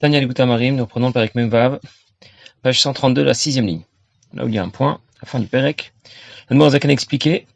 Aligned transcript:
Daniel 0.00 0.26
Marim, 0.46 0.76
nous 0.76 0.84
reprenons 0.84 1.08
le 1.08 1.12
Perek 1.12 1.34
Memvav, 1.34 1.78
page 2.62 2.80
132, 2.80 3.22
la 3.22 3.34
sixième 3.34 3.66
ligne. 3.66 3.82
Là 4.32 4.46
où 4.46 4.48
il 4.48 4.54
y 4.54 4.58
a 4.58 4.62
un 4.62 4.70
point, 4.70 4.98
la 5.20 5.28
fin 5.28 5.38
du 5.38 5.46
Perek. 5.46 5.92
Le 6.48 6.56
Mourazakan 6.56 6.88
a 6.88 6.92
expliqué 6.92 7.46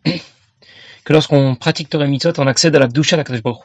que 1.05 1.13
lorsqu'on 1.15 1.55
pratique 1.55 1.89
Torah 1.89 2.07
Mitzot, 2.07 2.39
on 2.39 2.47
accède 2.47 2.77
à 2.77 2.79
la 2.79 2.87
Kdusha, 2.87 3.17
la 3.17 3.25
Baruch. 3.25 3.63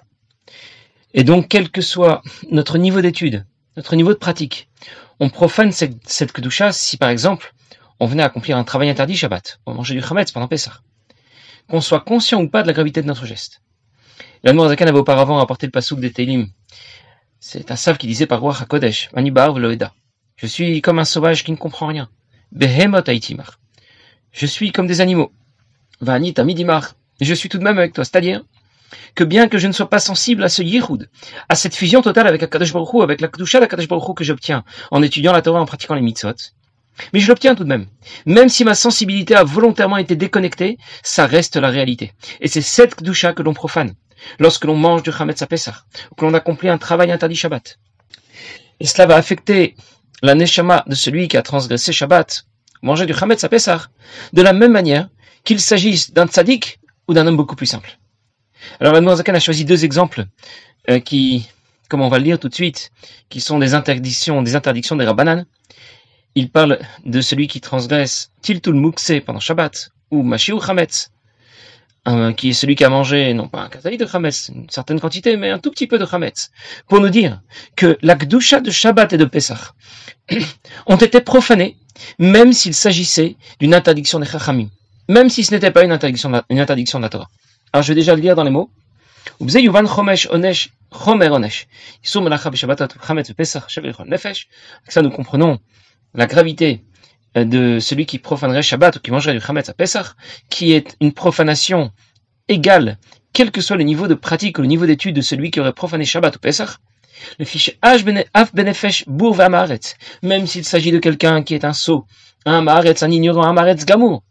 Et 1.13 1.25
donc, 1.25 1.49
quel 1.49 1.69
que 1.71 1.81
soit 1.81 2.21
notre 2.51 2.77
niveau 2.77 3.01
d'étude, 3.01 3.45
notre 3.75 3.97
niveau 3.97 4.13
de 4.13 4.17
pratique, 4.17 4.69
on 5.19 5.29
profane 5.29 5.73
cette, 5.73 5.97
cette 6.07 6.31
si, 6.71 6.95
par 6.95 7.09
exemple, 7.09 7.53
on 7.99 8.05
venait 8.05 8.23
accomplir 8.23 8.55
un 8.55 8.63
travail 8.63 8.89
interdit 8.89 9.17
Shabbat, 9.17 9.59
on 9.65 9.73
mangeait 9.73 9.95
du 9.95 10.01
Chametz 10.01 10.31
pendant 10.31 10.47
Pessah. 10.47 10.79
Qu'on 11.69 11.81
soit 11.81 11.99
conscient 11.99 12.41
ou 12.41 12.47
pas 12.47 12.61
de 12.61 12.67
la 12.67 12.73
gravité 12.73 13.01
de 13.01 13.07
notre 13.07 13.25
geste. 13.25 13.61
L'Anmour 14.45 14.67
avait 14.67 14.91
auparavant 14.91 15.35
rapporté 15.35 15.67
le 15.67 15.71
pasouk 15.71 15.99
des 15.99 16.13
Télim, 16.13 16.47
c'est 17.51 17.71
un 17.71 17.75
sav 17.75 17.97
qui 17.97 18.05
disait 18.05 18.27
par 18.27 18.41
Ruach 18.41 18.61
HaKodesh, 18.61 19.09
Loeda. 19.15 19.91
Je 20.35 20.45
suis 20.45 20.83
comme 20.83 20.99
un 20.99 21.03
sauvage 21.03 21.43
qui 21.43 21.51
ne 21.51 21.57
comprend 21.57 21.87
rien. 21.87 22.07
Behemot 22.51 23.01
Aitimar. 23.07 23.59
Je 24.31 24.45
suis 24.45 24.71
comme 24.71 24.85
des 24.85 25.01
animaux. 25.01 25.31
Vani 25.99 26.35
Tamidimar. 26.35 26.93
Je 27.19 27.33
suis 27.33 27.49
tout 27.49 27.57
de 27.57 27.63
même 27.63 27.79
avec 27.79 27.93
toi. 27.93 28.05
C'est-à-dire 28.05 28.43
que 29.15 29.23
bien 29.23 29.47
que 29.47 29.57
je 29.57 29.65
ne 29.65 29.71
sois 29.71 29.89
pas 29.89 29.97
sensible 29.97 30.43
à 30.43 30.49
ce 30.49 30.61
yiroud, 30.61 31.09
à 31.49 31.55
cette 31.55 31.73
fusion 31.73 32.03
totale 32.03 32.27
avec 32.27 32.43
Akadosh 32.43 32.71
Baruch 32.71 33.01
avec 33.01 33.19
la 33.19 33.27
Kedusha 33.27 33.59
d'Akadosh 33.59 33.87
Baruch 33.87 34.15
que 34.15 34.23
j'obtiens 34.23 34.63
en 34.91 35.01
étudiant 35.01 35.33
la 35.33 35.41
Torah, 35.41 35.59
en 35.59 35.65
pratiquant 35.65 35.95
les 35.95 36.01
mitzvot, 36.01 36.35
mais 37.13 37.19
je 37.19 37.27
l'obtiens 37.27 37.55
tout 37.55 37.63
de 37.63 37.69
même. 37.69 37.87
Même 38.27 38.49
si 38.49 38.63
ma 38.63 38.75
sensibilité 38.75 39.35
a 39.35 39.43
volontairement 39.43 39.97
été 39.97 40.15
déconnectée, 40.15 40.77
ça 41.01 41.25
reste 41.25 41.55
la 41.55 41.69
réalité. 41.69 42.13
Et 42.41 42.47
c'est 42.47 42.61
cette 42.61 42.93
Kedusha 42.93 43.33
que 43.33 43.41
l'on 43.41 43.53
profane 43.55 43.95
lorsque 44.39 44.65
l'on 44.65 44.75
mange 44.75 45.03
du 45.03 45.11
Chametz 45.11 45.41
à 45.41 45.47
ou 46.11 46.15
que 46.15 46.25
l'on 46.25 46.33
accomplit 46.33 46.69
un 46.69 46.77
travail 46.77 47.11
interdit 47.11 47.35
Shabbat. 47.35 47.79
Et 48.79 48.85
cela 48.85 49.05
va 49.07 49.15
affecter 49.15 49.75
la 50.21 50.35
Neshama 50.35 50.83
de 50.87 50.95
celui 50.95 51.27
qui 51.27 51.37
a 51.37 51.41
transgressé 51.41 51.91
Shabbat, 51.91 52.45
manger 52.81 53.05
du 53.05 53.13
Chametz 53.13 53.43
à 53.43 53.49
de 53.49 54.41
la 54.41 54.53
même 54.53 54.71
manière 54.71 55.09
qu'il 55.43 55.59
s'agisse 55.59 56.11
d'un 56.11 56.27
tzaddik 56.27 56.79
ou 57.07 57.13
d'un 57.13 57.25
homme 57.27 57.37
beaucoup 57.37 57.55
plus 57.55 57.65
simple. 57.65 57.97
Alors, 58.79 58.93
Van 58.93 59.15
Zakan 59.15 59.35
a 59.35 59.39
choisi 59.39 59.65
deux 59.65 59.85
exemples 59.85 60.25
euh, 60.89 60.99
qui, 60.99 61.49
comme 61.87 62.01
on 62.01 62.09
va 62.09 62.19
le 62.19 62.25
lire 62.25 62.39
tout 62.39 62.49
de 62.49 62.53
suite, 62.53 62.91
qui 63.29 63.41
sont 63.41 63.59
des 63.59 63.73
interdictions, 63.73 64.41
des 64.41 64.55
interdictions 64.55 64.95
des 64.95 65.05
Rabbanan. 65.05 65.45
Il 66.35 66.51
parle 66.51 66.79
de 67.05 67.21
celui 67.21 67.47
qui 67.47 67.61
transgresse 67.61 68.31
Tiltul 68.41 68.75
Mukse 68.75 69.13
pendant 69.25 69.39
Shabbat 69.39 69.91
ou 70.11 70.23
Mashiach 70.23 70.59
Chametz, 72.05 72.35
qui 72.35 72.49
est 72.49 72.53
celui 72.53 72.75
qui 72.75 72.83
a 72.83 72.89
mangé, 72.89 73.33
non 73.33 73.47
pas 73.47 73.61
un 73.61 73.69
kazali 73.69 73.97
de 73.97 74.05
Chametz, 74.05 74.49
une 74.53 74.69
certaine 74.69 74.99
quantité, 74.99 75.37
mais 75.37 75.49
un 75.49 75.59
tout 75.59 75.71
petit 75.71 75.87
peu 75.87 75.97
de 75.97 76.05
Chametz, 76.05 76.51
pour 76.87 76.99
nous 76.99 77.09
dire 77.09 77.41
que 77.75 77.97
la 78.01 78.15
Gdusha 78.15 78.61
de 78.61 78.71
Shabbat 78.71 79.13
et 79.13 79.17
de 79.17 79.25
Pesach 79.25 79.73
ont 80.87 80.97
été 80.97 81.21
profanés, 81.21 81.77
même 82.17 82.53
s'il 82.53 82.73
s'agissait 82.73 83.35
d'une 83.59 83.73
interdiction 83.73 84.19
des 84.19 84.25
Chachamim, 84.25 84.69
même 85.07 85.29
si 85.29 85.43
ce 85.43 85.53
n'était 85.53 85.71
pas 85.71 85.83
une 85.83 85.91
interdiction, 85.91 86.29
de, 86.29 86.41
une 86.49 86.59
interdiction 86.59 86.99
de 86.99 87.03
la 87.03 87.09
Torah. 87.09 87.29
Alors 87.73 87.83
je 87.83 87.89
vais 87.89 87.95
déjà 87.95 88.15
le 88.15 88.21
lire 88.21 88.35
dans 88.35 88.43
les 88.43 88.51
mots. 88.51 88.69
Ça 94.87 95.01
nous 95.01 95.11
comprenons 95.11 95.59
la 96.13 96.25
gravité 96.25 96.83
de 97.35 97.79
celui 97.79 98.05
qui 98.05 98.19
profanerait 98.19 98.61
Shabbat 98.61 98.97
ou 98.97 98.99
qui 98.99 99.11
mangerait 99.11 99.33
du 99.33 99.41
Chametz 99.41 99.69
à 99.69 99.73
Pesach, 99.73 100.07
qui 100.49 100.73
est 100.73 100.95
une 100.99 101.13
profanation 101.13 101.91
égale, 102.47 102.97
quel 103.33 103.51
que 103.51 103.61
soit 103.61 103.77
le 103.77 103.83
niveau 103.83 104.07
de 104.07 104.15
pratique 104.15 104.57
ou 104.57 104.61
le 104.61 104.67
niveau 104.67 104.85
d'étude 104.85 105.15
de 105.15 105.21
celui 105.21 105.51
qui 105.51 105.59
aurait 105.59 105.73
profané 105.73 106.05
Shabbat 106.05 106.35
ou 106.35 106.39
Pesach, 106.39 106.69
le 107.37 107.45
fiche 107.45 107.71
Af 107.81 108.53
Benefesh 108.53 109.05
Bourv 109.07 109.39
même 110.23 110.47
s'il 110.47 110.65
s'agit 110.65 110.91
de 110.91 110.99
quelqu'un 110.99 111.43
qui 111.43 111.53
est 111.53 111.65
un 111.65 111.73
sot, 111.73 112.05
un 112.45 112.61
Maaretz, 112.61 113.03
un 113.03 113.11
ignorant, 113.11 113.43
un 113.43 113.53
Maaretz 113.53 113.85
Gamour. 113.85 114.23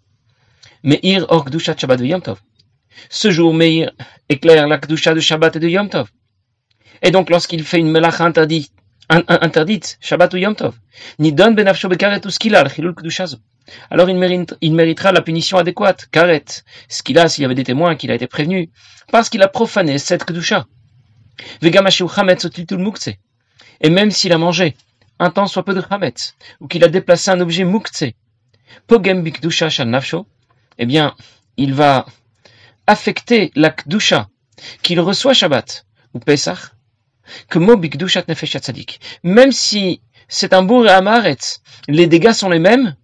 Meir 0.83 1.27
Or 1.29 1.45
Kdushat 1.45 1.77
Shabbat 1.79 1.99
de 1.99 2.07
Yom 2.07 2.23
Tov. 2.23 2.41
Ce 3.11 3.31
jour, 3.31 3.53
Meir 3.53 3.93
éclaire 4.29 4.67
la 4.67 4.79
Kdusha 4.79 5.15
de 5.15 5.21
Shabbat 5.21 5.57
et 5.57 5.61
de 5.61 5.69
Yom 5.69 5.89
Tov. 5.89 6.09
Et 7.03 7.11
donc, 7.11 7.31
lorsqu'il 7.31 7.63
fait 7.65 7.79
une 7.79 7.91
melacha 7.91 8.25
interdite, 8.25 8.73
interdite, 9.09 9.99
Shabbat 10.01 10.35
ou 10.35 10.37
Yom 10.37 10.55
Tov. 10.55 10.75
Alors 13.91 14.09
il, 14.09 14.17
mérite, 14.17 14.57
il 14.61 14.75
méritera 14.75 15.13
la 15.13 15.23
punition 15.23 15.59
adéquate, 15.59 16.07
karet, 16.11 16.45
skila 16.89 17.29
s'il 17.29 17.43
y 17.43 17.45
avait 17.45 17.55
des 17.55 17.65
témoins 17.65 17.97
qu'il 17.97 18.11
a 18.11 18.15
été 18.15 18.27
prévenu, 18.27 18.71
parce 19.11 19.29
qu'il 19.29 19.43
a 19.43 19.49
profané 19.49 19.99
cette 19.99 20.25
kedusha. 20.25 20.67
Et 23.81 23.91
même 23.91 24.11
s'il 24.11 24.33
a 24.33 24.39
mangé 24.39 24.77
un 25.19 25.31
temps 25.31 25.47
soit 25.47 25.65
peu 25.65 25.75
de 25.75 25.83
chametz, 25.83 26.35
ou 26.61 26.69
qu'il 26.69 26.85
a 26.85 26.89
déplacé 26.89 27.31
un 27.31 27.41
objet 27.41 27.65
mukse, 27.65 28.05
pogem 28.87 29.23
bikdusha 29.23 29.69
shal 29.69 29.89
nafsho, 29.89 30.27
eh 30.79 30.87
bien, 30.87 31.15
il 31.57 31.75
va 31.75 32.07
affecter 32.87 33.51
la 33.55 33.71
kedusha 33.71 34.29
qu'il 34.83 35.01
reçoit 35.01 35.35
Shabbat 35.35 35.87
ou 36.15 36.21
Pesach, 36.21 36.73
que 37.49 37.59
Même 39.23 39.53
si 39.53 40.01
c'est 40.29 40.53
un 40.53 40.63
bourg 40.63 40.87
et 40.87 40.91
amaretz, 40.91 41.61
les 41.89 42.07
dégâts 42.07 42.33
sont 42.33 42.49
les 42.49 42.59
mêmes 42.59 42.95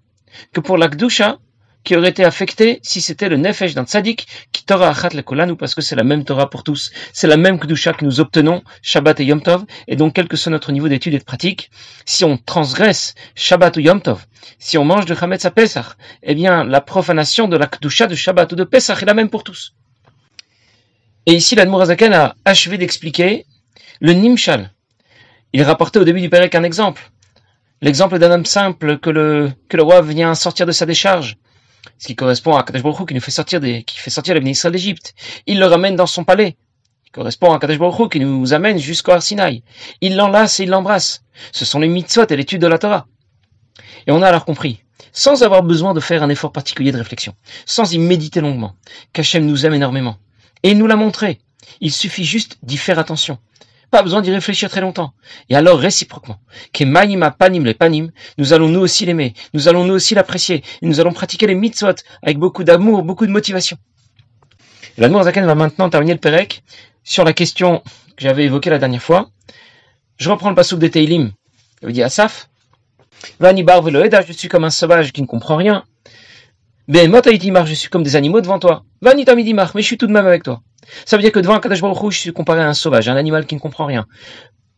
que 0.52 0.60
pour 0.60 0.78
la 0.78 0.88
Kdusha 0.88 1.38
qui 1.84 1.96
aurait 1.96 2.08
été 2.08 2.24
affecté 2.24 2.80
si 2.82 3.00
c'était 3.00 3.28
le 3.28 3.36
nefesh 3.36 3.74
d'un 3.74 3.84
tzaddik 3.84 4.26
qui 4.52 4.64
Torah 4.64 4.88
achat 4.88 5.10
le 5.10 5.52
ou 5.52 5.56
parce 5.56 5.74
que 5.74 5.82
c'est 5.82 5.94
la 5.94 6.02
même 6.02 6.24
Torah 6.24 6.48
pour 6.48 6.64
tous. 6.64 6.90
C'est 7.12 7.26
la 7.26 7.36
même 7.36 7.58
Kdusha 7.58 7.92
que 7.92 8.04
nous 8.04 8.20
obtenons 8.20 8.62
Shabbat 8.82 9.20
et 9.20 9.24
Yom 9.26 9.42
Tov. 9.42 9.64
Et 9.86 9.96
donc, 9.96 10.14
quel 10.14 10.26
que 10.26 10.36
soit 10.36 10.50
notre 10.50 10.72
niveau 10.72 10.88
d'étude 10.88 11.14
et 11.14 11.18
de 11.18 11.24
pratique, 11.24 11.70
si 12.06 12.24
on 12.24 12.38
transgresse 12.38 13.14
Shabbat 13.34 13.76
ou 13.76 13.80
Yom 13.80 14.00
Tov, 14.00 14.24
si 14.58 14.78
on 14.78 14.84
mange 14.84 15.04
de 15.04 15.14
Chametz 15.14 15.44
à 15.44 15.50
Pesach, 15.50 15.96
eh 16.22 16.34
bien, 16.34 16.64
la 16.64 16.80
profanation 16.80 17.48
de 17.48 17.56
la 17.56 17.66
Kdusha 17.66 18.06
de 18.06 18.14
Shabbat 18.14 18.50
ou 18.52 18.56
de 18.56 18.64
Pesach 18.64 19.02
est 19.02 19.06
la 19.06 19.14
même 19.14 19.28
pour 19.28 19.44
tous. 19.44 19.74
Et 21.26 21.34
ici, 21.34 21.54
l'Admorazaken 21.54 22.14
a 22.14 22.34
achevé 22.44 22.78
d'expliquer 22.78 23.46
le 24.00 24.12
Nimshal, 24.12 24.72
il 25.52 25.62
rapportait 25.62 26.00
au 26.00 26.04
début 26.04 26.20
du 26.20 26.28
Pérec 26.28 26.54
un 26.56 26.64
exemple. 26.64 27.12
L'exemple 27.80 28.18
d'un 28.18 28.32
homme 28.32 28.44
simple 28.44 28.98
que 28.98 29.08
le, 29.08 29.52
que 29.68 29.80
roi 29.80 30.02
vient 30.02 30.34
sortir 30.34 30.66
de 30.66 30.72
sa 30.72 30.84
décharge. 30.84 31.36
Ce 31.98 32.08
qui 32.08 32.16
correspond 32.16 32.56
à 32.56 32.64
Kadesh 32.64 32.82
Baruch 32.82 33.06
qui 33.06 33.14
nous 33.14 33.20
fait 33.20 33.30
sortir 33.30 33.60
des, 33.60 33.84
qui 33.84 33.96
les 34.26 34.70
d'Égypte. 34.70 35.14
Il 35.46 35.60
le 35.60 35.66
ramène 35.66 35.94
dans 35.94 36.08
son 36.08 36.24
palais. 36.24 36.56
Il 37.06 37.12
correspond 37.12 37.52
à 37.52 37.60
Kadesh 37.60 37.78
Baruch 37.78 38.10
qui 38.10 38.20
nous 38.20 38.52
amène 38.52 38.78
jusqu'au 38.78 39.12
Arsinaï. 39.12 39.62
Il 40.00 40.16
l'enlace 40.16 40.58
et 40.58 40.64
il 40.64 40.70
l'embrasse. 40.70 41.22
Ce 41.52 41.64
sont 41.64 41.78
les 41.78 41.88
mitzvot 41.88 42.26
et 42.28 42.36
l'étude 42.36 42.62
de 42.62 42.66
la 42.66 42.78
Torah. 42.78 43.06
Et 44.08 44.10
on 44.10 44.22
a 44.22 44.28
alors 44.28 44.44
compris, 44.44 44.82
sans 45.12 45.44
avoir 45.44 45.62
besoin 45.62 45.94
de 45.94 46.00
faire 46.00 46.24
un 46.24 46.30
effort 46.30 46.50
particulier 46.50 46.90
de 46.90 46.98
réflexion, 46.98 47.34
sans 47.64 47.92
y 47.92 47.98
méditer 47.98 48.40
longuement, 48.40 48.74
qu'Hachem 49.12 49.46
nous 49.46 49.66
aime 49.66 49.74
énormément. 49.74 50.16
Et 50.64 50.70
il 50.70 50.78
nous 50.78 50.88
l'a 50.88 50.96
montré. 50.96 51.38
Il 51.80 51.92
suffit 51.92 52.24
juste 52.24 52.58
d'y 52.64 52.76
faire 52.76 52.98
attention 52.98 53.38
pas 53.94 54.02
besoin 54.02 54.22
d'y 54.22 54.32
réfléchir 54.32 54.68
très 54.68 54.80
longtemps. 54.80 55.12
Et 55.48 55.54
alors, 55.54 55.78
réciproquement, 55.78 56.38
manim 56.80 57.30
panim 57.38 57.64
les 57.64 57.74
panim, 57.74 58.10
nous 58.38 58.52
allons 58.52 58.68
nous 58.68 58.80
aussi 58.80 59.06
l'aimer, 59.06 59.34
nous 59.52 59.68
allons 59.68 59.84
nous 59.84 59.94
aussi 59.94 60.16
l'apprécier, 60.16 60.64
et 60.82 60.86
nous 60.86 60.98
allons 60.98 61.12
pratiquer 61.12 61.46
les 61.46 61.54
mitzvot 61.54 61.94
avec 62.20 62.36
beaucoup 62.36 62.64
d'amour, 62.64 63.04
beaucoup 63.04 63.24
de 63.24 63.30
motivation. 63.30 63.76
La 64.98 65.08
Zaken 65.22 65.46
va 65.46 65.54
maintenant 65.54 65.88
terminer 65.90 66.14
le 66.14 66.18
Perek 66.18 66.64
sur 67.04 67.22
la 67.22 67.32
question 67.32 67.84
que 68.16 68.24
j'avais 68.24 68.46
évoquée 68.46 68.68
la 68.68 68.80
dernière 68.80 69.00
fois. 69.00 69.30
Je 70.16 70.28
reprends 70.28 70.48
le 70.48 70.56
pasouk 70.56 70.80
de 70.80 70.88
Teilim. 70.88 71.30
Il 71.82 71.92
dit 71.92 72.02
Asaf, 72.02 72.48
Vani 73.38 73.62
bar 73.62 73.80
je 73.86 74.32
suis 74.32 74.48
comme 74.48 74.64
un 74.64 74.70
sauvage 74.70 75.12
qui 75.12 75.22
ne 75.22 75.26
comprend 75.28 75.54
rien. 75.54 75.84
Ben, 76.86 77.10
moi, 77.10 77.22
je 77.24 77.74
suis 77.74 77.88
comme 77.88 78.02
des 78.02 78.14
animaux 78.14 78.42
devant 78.42 78.58
toi. 78.58 78.84
Vani 79.00 79.24
tamidimar, 79.24 79.72
mais 79.74 79.80
je 79.80 79.86
suis 79.86 79.96
tout 79.96 80.06
de 80.06 80.12
même 80.12 80.26
avec 80.26 80.42
toi. 80.42 80.60
Ça 81.06 81.16
veut 81.16 81.22
dire 81.22 81.32
que 81.32 81.40
devant 81.40 81.54
un 81.54 81.60
Kadosh 81.60 81.80
Baruch 81.80 82.12
je 82.12 82.18
suis 82.18 82.32
comparé 82.34 82.60
à 82.60 82.68
un 82.68 82.74
sauvage, 82.74 83.08
un 83.08 83.16
animal 83.16 83.46
qui 83.46 83.54
ne 83.54 83.60
comprend 83.60 83.86
rien. 83.86 84.04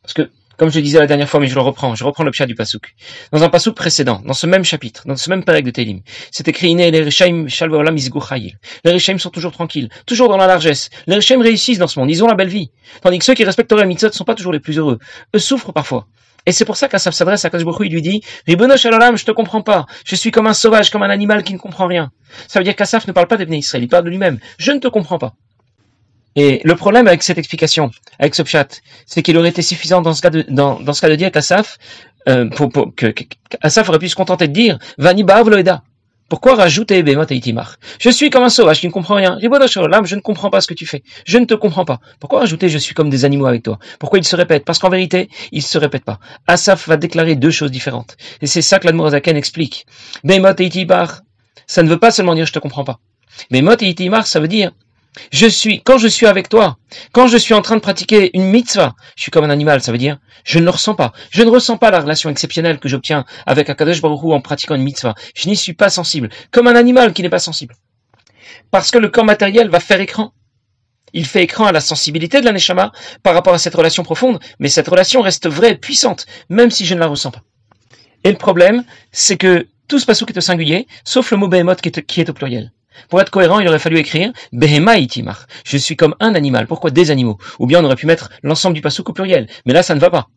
Parce 0.03 0.15
que, 0.15 0.31
comme 0.57 0.71
je 0.71 0.77
le 0.77 0.83
disais 0.83 1.01
la 1.01 1.09
dernière 1.09 1.29
fois, 1.29 1.41
mais 1.41 1.49
je 1.49 1.57
le 1.57 1.63
reprends, 1.63 1.97
je 1.97 2.05
reprends 2.05 2.23
le 2.23 2.31
du 2.47 2.55
Pasuk. 2.55 2.95
Dans 3.33 3.43
un 3.43 3.49
Pasuk 3.49 3.75
précédent, 3.75 4.23
dans 4.25 4.35
ce 4.35 4.47
même 4.47 4.63
chapitre, 4.63 5.03
dans 5.05 5.17
ce 5.17 5.29
même 5.29 5.43
parec 5.43 5.65
de 5.65 5.73
Télim, 5.73 6.03
c'est 6.31 6.47
écrit 6.47 6.77
les 6.77 7.03
Rechaim 7.03 7.49
Shalvaolam 7.49 7.97
Les 7.97 8.93
Rechaim 8.93 9.19
sont 9.19 9.31
toujours 9.31 9.51
tranquilles, 9.51 9.89
toujours 10.07 10.29
dans 10.29 10.37
la 10.37 10.47
largesse. 10.47 10.91
Les 11.09 11.17
Rechaim 11.17 11.43
réussissent 11.43 11.79
dans 11.79 11.89
ce 11.89 11.99
monde, 11.99 12.09
ils 12.09 12.23
ont 12.23 12.29
la 12.29 12.35
belle 12.35 12.49
vie. 12.49 12.71
Tandis 13.03 13.19
que 13.19 13.25
ceux 13.25 13.35
qui 13.35 13.43
respectent 13.43 13.71
Torah 13.71 13.85
Mitzot 13.85 14.09
ne 14.09 14.13
sont 14.13 14.25
pas 14.25 14.37
toujours 14.37 14.53
les 14.53 14.61
plus 14.61 14.79
heureux. 14.79 15.01
Eux 15.35 15.41
souffrent 15.41 15.73
parfois. 15.73 16.07
Et 16.47 16.53
c'est 16.53 16.65
pour 16.65 16.77
ça 16.77 16.89
qu'Asaf 16.89 17.13
s'adresse 17.13 17.45
à 17.45 17.51
Baruch 17.51 17.77
il 17.81 17.93
lui 17.93 18.03
dit, 18.03 18.23
Ribono 18.47 18.77
Shalom, 18.77 19.17
je 19.17 19.25
te 19.25 19.33
comprends 19.33 19.63
pas. 19.63 19.87
Je 20.05 20.15
suis 20.15 20.31
comme 20.31 20.47
un 20.47 20.55
sauvage, 20.55 20.91
comme 20.91 21.03
un 21.03 21.11
animal 21.11 21.43
qui 21.43 21.53
ne 21.53 21.59
comprend 21.59 21.87
rien. 21.87 22.13
Ça 22.47 22.61
veut 22.61 22.65
dire 22.65 22.77
qu'Asaf 22.77 23.07
ne 23.09 23.13
parle 23.13 23.27
pas 23.27 23.37
d'Ebné 23.37 23.59
Israël, 23.59 23.83
il 23.83 23.89
parle 23.89 24.05
de 24.05 24.11
lui-même. 24.11 24.39
Je 24.59 24.71
ne 24.71 24.79
te 24.79 24.87
comprends 24.87 25.19
pas. 25.19 25.35
Et 26.37 26.61
le 26.65 26.77
problème 26.77 27.09
avec 27.09 27.23
cette 27.23 27.39
explication, 27.39 27.91
avec 28.19 28.35
ce 28.35 28.45
chat, 28.45 28.81
c'est 29.07 29.23
qu'il 29.23 29.37
aurait 29.39 29.49
été 29.49 29.63
suffisant 29.63 30.03
dans 30.03 30.13
ce 30.13 30.23
cas 30.23 30.31
de, 30.31 31.15
dire 31.17 31.33
qu'Asaf, 31.33 31.79
euh, 32.29 32.49
pour, 32.51 32.71
que, 32.95 33.15
aurait 33.89 33.99
pu 33.99 34.09
se 34.09 34.15
contenter 34.15 34.47
de 34.47 34.53
dire 34.53 34.79
Vani 34.99 35.25
Loeda. 35.25 35.83
Pourquoi 36.29 36.57
rajouter 36.57 37.05
Behemot 37.05 37.27
et 37.31 37.37
Itimar? 37.37 37.77
Je 38.01 38.11
suis 38.11 38.31
comme 38.31 38.43
un 38.43 38.49
sauvage 38.49 38.81
qui 38.81 38.89
ne 38.89 38.93
comprend 38.93 39.15
rien. 39.15 39.39
je 39.41 40.15
ne 40.17 40.21
comprends 40.21 40.51
pas 40.51 40.61
ce 40.61 40.67
que 40.67 40.75
tu 40.75 40.85
fais. 40.85 41.05
Je 41.25 41.39
ne 41.39 41.45
te 41.45 41.55
comprends 41.55 41.85
pas. 41.85 42.01
Pourquoi 42.19 42.41
rajouter 42.41 42.69
je 42.69 42.79
suis 42.79 42.95
comme 42.97 43.11
des 43.11 43.25
animaux 43.25 43.47
avec 43.47 43.63
toi? 43.63 43.79
Pourquoi 44.01 44.19
il 44.19 44.25
se 44.25 44.35
répète? 44.35 44.65
Parce 44.65 44.81
qu'en 44.81 44.89
vérité, 44.89 45.29
il 45.53 45.63
se 45.63 45.79
répète 45.79 46.05
pas. 46.05 46.19
Asaf 46.49 46.89
va 46.89 46.97
déclarer 46.97 47.37
deux 47.37 47.53
choses 47.53 47.71
différentes. 47.71 48.17
Et 48.43 48.49
c'est 48.49 48.63
ça 48.63 48.81
que 48.81 48.87
l'Admorazaken 48.87 49.37
explique. 49.37 49.87
Behemot 50.25 50.55
et 50.59 50.65
Itimar, 50.65 51.23
ça 51.69 51.85
ne 51.85 51.89
veut 51.89 51.99
pas 51.99 52.11
seulement 52.11 52.35
dire 52.35 52.47
je 52.47 52.53
te 52.53 52.59
comprends 52.59 52.85
pas. 52.85 52.99
Behemot 53.53 53.77
et 53.81 53.87
Itimar, 53.87 54.27
ça 54.27 54.41
veut 54.41 54.49
dire 54.49 54.73
je 55.33 55.47
suis, 55.47 55.83
quand 55.83 55.99
je 55.99 56.09
suis 56.09 56.27
avec 56.27 56.49
toi, 56.49 56.79
quand 57.13 57.27
je 57.27 57.37
suis 57.37 57.55
en 57.55 57.63
train 57.63 57.77
de 57.77 57.81
pratiquer 57.81 58.31
une 58.35 58.45
mitzvah, 58.45 58.95
je 59.17 59.23
suis 59.23 59.31
comme 59.31 59.45
un 59.45 59.51
animal, 59.51 59.81
ça 59.81 59.93
veut 59.93 59.99
dire, 59.99 60.19
je 60.45 60.59
ne 60.59 60.65
le 60.65 60.71
ressens 60.71 60.95
pas. 60.95 61.13
Je 61.31 61.43
ne 61.43 61.51
ressens 61.51 61.77
pas 61.77 61.91
la 61.91 62.01
relation 62.01 62.31
exceptionnelle 62.31 62.79
que 62.79 62.89
j'obtiens 62.89 63.25
avec 63.47 63.69
Akadosh 63.69 64.01
Baruch 64.01 64.25
en 64.25 64.41
pratiquant 64.41 64.75
une 64.75 64.83
mitzvah. 64.83 65.15
Je 65.35 65.49
n'y 65.49 65.57
suis 65.57 65.73
pas 65.73 65.91
sensible. 65.91 66.29
Comme 66.51 66.69
un 66.69 66.77
animal 66.77 67.13
qui 67.13 67.23
n'est 67.23 67.31
pas 67.31 67.39
sensible. 67.39 67.75
Parce 68.71 68.91
que 68.91 68.99
le 68.99 69.09
corps 69.09 69.25
matériel 69.25 69.69
va 69.69 69.81
faire 69.81 70.01
écran. 70.01 70.33
Il 71.13 71.25
fait 71.25 71.43
écran 71.43 71.67
à 71.67 71.73
la 71.73 71.81
sensibilité 71.81 72.41
de 72.41 72.45
la 72.45 72.53
Neshama 72.53 72.93
par 73.23 73.35
rapport 73.35 73.55
à 73.55 73.59
cette 73.59 73.75
relation 73.75 74.03
profonde, 74.03 74.39
mais 74.59 74.69
cette 74.69 74.89
relation 74.89 75.23
reste 75.23 75.49
vraie 75.49 75.73
et 75.73 75.77
puissante, 75.77 76.27
même 76.49 76.71
si 76.71 76.85
je 76.85 76.95
ne 76.95 77.01
la 77.01 77.07
ressens 77.07 77.31
pas. 77.31 77.43
Et 78.25 78.31
le 78.31 78.37
problème, 78.37 78.85
c'est 79.13 79.37
que 79.37 79.67
tout 79.89 79.99
ce 79.99 80.07
passage 80.07 80.29
est 80.29 80.37
au 80.37 80.41
singulier, 80.41 80.87
sauf 81.05 81.31
le 81.31 81.37
mot 81.37 81.49
behemoth 81.49 81.81
qui 81.81 82.21
est 82.21 82.29
au 82.29 82.35
pluriel. 82.35 82.73
Pour 83.09 83.21
être 83.21 83.31
cohérent, 83.31 83.61
il 83.61 83.69
aurait 83.69 83.79
fallu 83.79 83.99
écrire 83.99 84.33
Behema 84.53 84.99
itimar. 84.99 85.47
Je 85.65 85.77
suis 85.77 85.97
comme 85.97 86.15
un 86.21 86.35
animal. 86.35 86.67
Pourquoi 86.67 86.91
des 86.91 87.11
animaux? 87.11 87.39
Ou 87.59 87.67
bien 87.67 87.81
on 87.81 87.85
aurait 87.85 87.97
pu 87.97 88.07
mettre 88.07 88.31
l'ensemble 88.43 88.75
du 88.75 88.81
pasouk 88.81 89.09
au 89.09 89.13
pluriel. 89.13 89.49
Mais 89.65 89.73
là, 89.73 89.83
ça 89.83 89.95
ne 89.95 90.01
va 90.01 90.11
pas. 90.11 90.29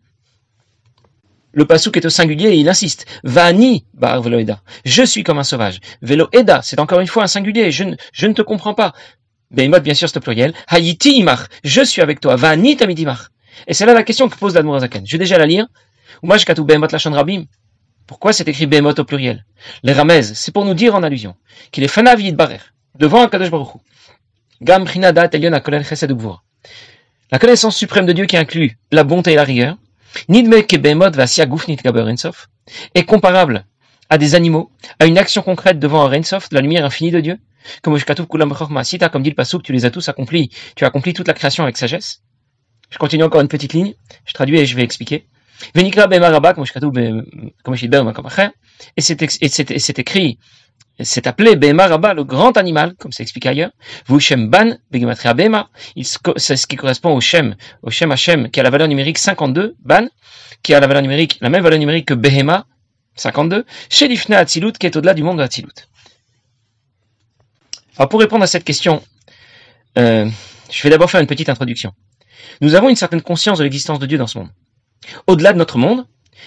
Le 1.51 1.65
pasouk 1.65 1.97
est 1.97 2.05
au 2.05 2.09
singulier 2.09 2.49
et 2.49 2.55
il 2.57 2.69
insiste. 2.69 3.05
Vani 3.23 3.85
bar 3.93 4.21
velo 4.21 4.39
eda. 4.39 4.61
Je 4.85 5.03
suis 5.03 5.23
comme 5.23 5.39
un 5.39 5.43
sauvage. 5.43 5.79
Velo 6.01 6.27
eda, 6.31 6.61
c'est 6.61 6.79
encore 6.79 6.99
une 6.99 7.07
fois 7.07 7.23
un 7.23 7.27
singulier. 7.27 7.71
Je 7.71 7.85
ne, 7.85 7.95
je 8.13 8.27
ne 8.27 8.33
te 8.33 8.43
comprends 8.43 8.75
pas. 8.75 8.93
Behemot, 9.49 9.79
bien 9.79 9.95
sûr, 9.95 10.07
c'est 10.07 10.17
au 10.17 10.21
pluriel. 10.21 10.53
Je 10.71 11.83
suis 11.83 12.01
avec 12.01 12.19
toi. 12.19 12.35
Vani 12.35 12.77
tamidimar. 12.77 13.29
Et 13.67 13.73
c'est 13.73 13.85
là 13.85 13.93
la 13.93 14.03
question 14.03 14.29
que 14.29 14.37
pose 14.37 14.53
l'Admorazaken. 14.53 15.05
Je 15.07 15.11
vais 15.13 15.17
déjà 15.17 15.37
la 15.37 15.47
lire. 15.47 15.67
Ou 16.21 16.27
moi, 16.27 16.37
lachon 16.37 17.11
rabim. 17.11 17.45
Pourquoi 18.09 18.33
c'est 18.33 18.47
écrit 18.47 18.65
Behemoth 18.65 18.97
au 18.97 19.05
pluriel 19.05 19.45
Les 19.83 19.93
Ramez, 19.93 20.23
c'est 20.23 20.51
pour 20.51 20.65
nous 20.65 20.73
dire 20.73 20.95
en 20.95 21.03
allusion 21.03 21.35
qu'il 21.71 21.83
est 21.83 21.87
Fanav 21.87 22.19
Barer, 22.31 22.57
devant 22.95 23.21
un 23.21 23.27
Kadosh 23.27 23.51
Baruch 23.51 23.75
Gam 24.63 24.87
Chesed 24.87 26.17
La 27.31 27.37
connaissance 27.37 27.77
suprême 27.77 28.07
de 28.07 28.13
Dieu 28.13 28.25
qui 28.25 28.35
inclut 28.35 28.79
la 28.91 29.03
bonté 29.03 29.33
et 29.33 29.35
la 29.35 29.43
rigueur, 29.43 29.77
Nidme 30.27 30.63
ke 30.63 30.77
Behemoth 30.77 31.15
Vasia 31.15 31.45
Gufnit 31.45 31.77
est 32.95 33.05
comparable 33.05 33.65
à 34.09 34.17
des 34.17 34.33
animaux, 34.33 34.71
à 34.97 35.05
une 35.05 35.19
action 35.19 35.43
concrète 35.43 35.77
devant 35.77 36.03
un 36.03 36.09
Rensof, 36.09 36.49
de 36.49 36.55
la 36.55 36.61
lumière 36.61 36.85
infinie 36.85 37.11
de 37.11 37.19
Dieu, 37.19 37.37
comme 37.83 37.95
comme 37.95 39.21
dit 39.21 39.29
le 39.29 39.35
Pasuk, 39.35 39.61
tu 39.61 39.71
les 39.71 39.85
as 39.85 39.91
tous 39.91 40.09
accomplis, 40.09 40.49
tu 40.75 40.83
as 40.83 40.87
accompli 40.87 41.13
toute 41.13 41.27
la 41.27 41.35
création 41.35 41.61
avec 41.61 41.77
sagesse. 41.77 42.23
Je 42.89 42.97
continue 42.97 43.23
encore 43.23 43.41
une 43.41 43.47
petite 43.47 43.73
ligne, 43.73 43.93
je 44.25 44.33
traduis 44.33 44.57
et 44.57 44.65
je 44.65 44.75
vais 44.75 44.81
expliquer. 44.81 45.27
Et 48.97 49.01
c'est 49.01 49.99
écrit, 49.99 50.39
c'est 51.01 51.27
appelé 51.27 51.55
Bema 51.55 51.87
le 52.13 52.23
grand 52.23 52.57
animal, 52.57 52.95
comme 52.95 53.11
c'est 53.11 53.23
expliqué 53.23 53.49
ailleurs. 53.49 53.71
Vushem 54.07 54.49
Ban, 54.49 54.77
Begematria 54.91 55.33
Bema, 55.33 55.69
c'est 56.37 56.57
ce 56.57 56.67
qui 56.67 56.75
correspond 56.75 57.15
au 57.15 57.21
Shem, 57.21 57.55
au 57.83 57.89
Shem 57.89 58.11
Hashem, 58.11 58.49
qui 58.51 58.59
a 58.59 58.63
la 58.63 58.69
valeur 58.69 58.87
numérique 58.87 59.17
52, 59.17 59.75
Ban, 59.79 60.07
qui 60.63 60.73
a 60.73 60.79
la 60.79 60.87
valeur 60.87 61.01
numérique, 61.01 61.37
la 61.41 61.49
même 61.49 61.63
valeur 61.63 61.79
numérique 61.79 62.07
que 62.07 62.13
Behema, 62.13 62.65
52, 63.15 63.65
chez 63.89 64.07
l'Ifna 64.07 64.39
Atzilut, 64.39 64.73
qui 64.73 64.85
est 64.85 64.95
au-delà 64.95 65.13
du 65.13 65.23
monde 65.23 65.37
de 65.37 65.43
Atzilut. 65.43 65.87
Alors 67.97 68.09
pour 68.09 68.19
répondre 68.19 68.43
à 68.43 68.47
cette 68.47 68.63
question, 68.63 69.03
euh, 69.97 70.29
je 70.71 70.83
vais 70.83 70.89
d'abord 70.89 71.09
faire 71.11 71.21
une 71.21 71.27
petite 71.27 71.49
introduction. 71.49 71.93
Nous 72.61 72.75
avons 72.75 72.89
une 72.89 72.95
certaine 72.95 73.21
conscience 73.21 73.59
de 73.59 73.63
l'existence 73.63 73.99
de 73.99 74.05
Dieu 74.05 74.17
dans 74.17 74.27
ce 74.27 74.37
monde. 74.37 74.49
Au-delà 75.27 75.53
de 75.53 75.57
notre 75.57 75.77
monde, 75.77 76.05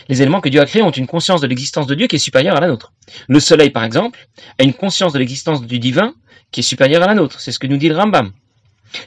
les 0.08 0.22
éléments 0.22 0.40
que 0.40 0.48
Dieu 0.48 0.60
a 0.60 0.66
créés 0.66 0.82
ont 0.82 0.90
une 0.90 1.06
conscience 1.06 1.40
de 1.40 1.46
l'existence 1.46 1.86
de 1.86 1.94
Dieu 1.94 2.06
qui 2.06 2.16
est 2.16 2.20
supérieure 2.20 2.56
à 2.56 2.60
la 2.60 2.68
nôtre. 2.68 2.92
Le 3.28 3.40
soleil, 3.40 3.70
par 3.70 3.84
exemple, 3.84 4.28
a 4.58 4.62
une 4.62 4.74
conscience 4.74 5.12
de 5.12 5.18
l'existence 5.18 5.62
du 5.62 5.78
divin 5.78 6.14
qui 6.50 6.60
est 6.60 6.64
supérieure 6.64 7.02
à 7.02 7.06
la 7.06 7.14
nôtre. 7.14 7.40
C'est 7.40 7.52
ce 7.52 7.58
que 7.58 7.66
nous 7.66 7.76
dit 7.76 7.88
le 7.88 7.96
Rambam. 7.96 8.32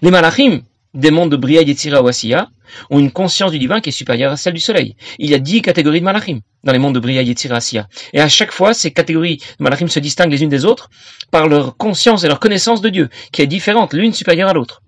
Les 0.01 0.12
malachim, 0.12 0.62
des 0.94 1.12
mondes 1.12 1.31
de 1.31 1.36
Bria, 1.36 1.62
Yetzira 1.62 2.01
ou 2.01 2.07
Asiya, 2.07 2.50
ont 2.89 3.00
une 3.00 3.12
conscience 3.12 3.51
du 3.51 3.59
divin 3.59 3.81
qui 3.81 3.89
est 3.89 3.92
supérieure 3.92 4.31
à 4.31 4.38
celle 4.38 4.53
du 4.53 4.59
soleil. 4.59 4.95
Il 5.19 5.30
y 5.30 5.36
a 5.36 5.39
dix 5.39 5.62
catégories 5.62 6.00
de 6.00 6.06
malachim 6.06 6.39
dans 6.63 6.71
les 6.71 6.80
mondes 6.80 6.95
de 6.95 7.00
Bria, 7.00 7.21
Yetzira, 7.21 7.57
Asiya. 7.57 7.88
Et 8.13 8.21
à 8.21 8.30
chaque 8.30 8.51
fois, 8.51 8.74
ces 8.74 8.92
catégories 8.92 9.38
de 9.38 9.63
malachim 9.63 9.88
se 9.88 10.00
distinguent 10.00 10.31
les 10.31 10.44
unes 10.44 10.50
des 10.50 10.65
autres 10.65 10.89
par 11.31 11.47
leur 11.47 11.77
conscience 11.77 12.24
et 12.24 12.27
leur 12.27 12.39
connaissance 12.39 12.81
de 12.81 12.89
Dieu, 12.89 13.09
qui 13.31 13.42
est 13.42 13.47
différente, 13.47 13.94
l'une 13.94 14.13
supérieure 14.13 14.50
à 14.50 14.53
l'autre. 14.53 14.81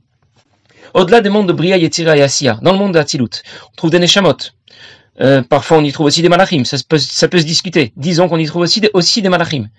Au-delà 0.97 1.21
des 1.21 1.29
mondes 1.29 1.47
de 1.47 1.53
Bria, 1.53 1.77
Yetzira 1.77 2.17
et 2.17 2.23
Asiya, 2.23 2.57
dans 2.63 2.71
le 2.71 2.79
monde 2.79 2.93
d'Atilut, 2.93 3.43
on 3.67 3.75
trouve 3.75 3.91
des 3.91 3.99
Neshamot. 3.99 4.35
Euh, 5.21 5.43
parfois, 5.43 5.77
on 5.77 5.83
y 5.83 5.91
trouve 5.91 6.07
aussi 6.07 6.23
des 6.23 6.27
Malachim. 6.27 6.63
Ça 6.65 6.75
peut, 6.89 6.97
se 6.97 7.45
discuter. 7.45 7.93
Disons 7.95 8.27
qu'on 8.27 8.39
y 8.39 8.47
trouve 8.47 8.63
aussi 8.63 9.21
des, 9.21 9.29
Malachim. 9.29 9.69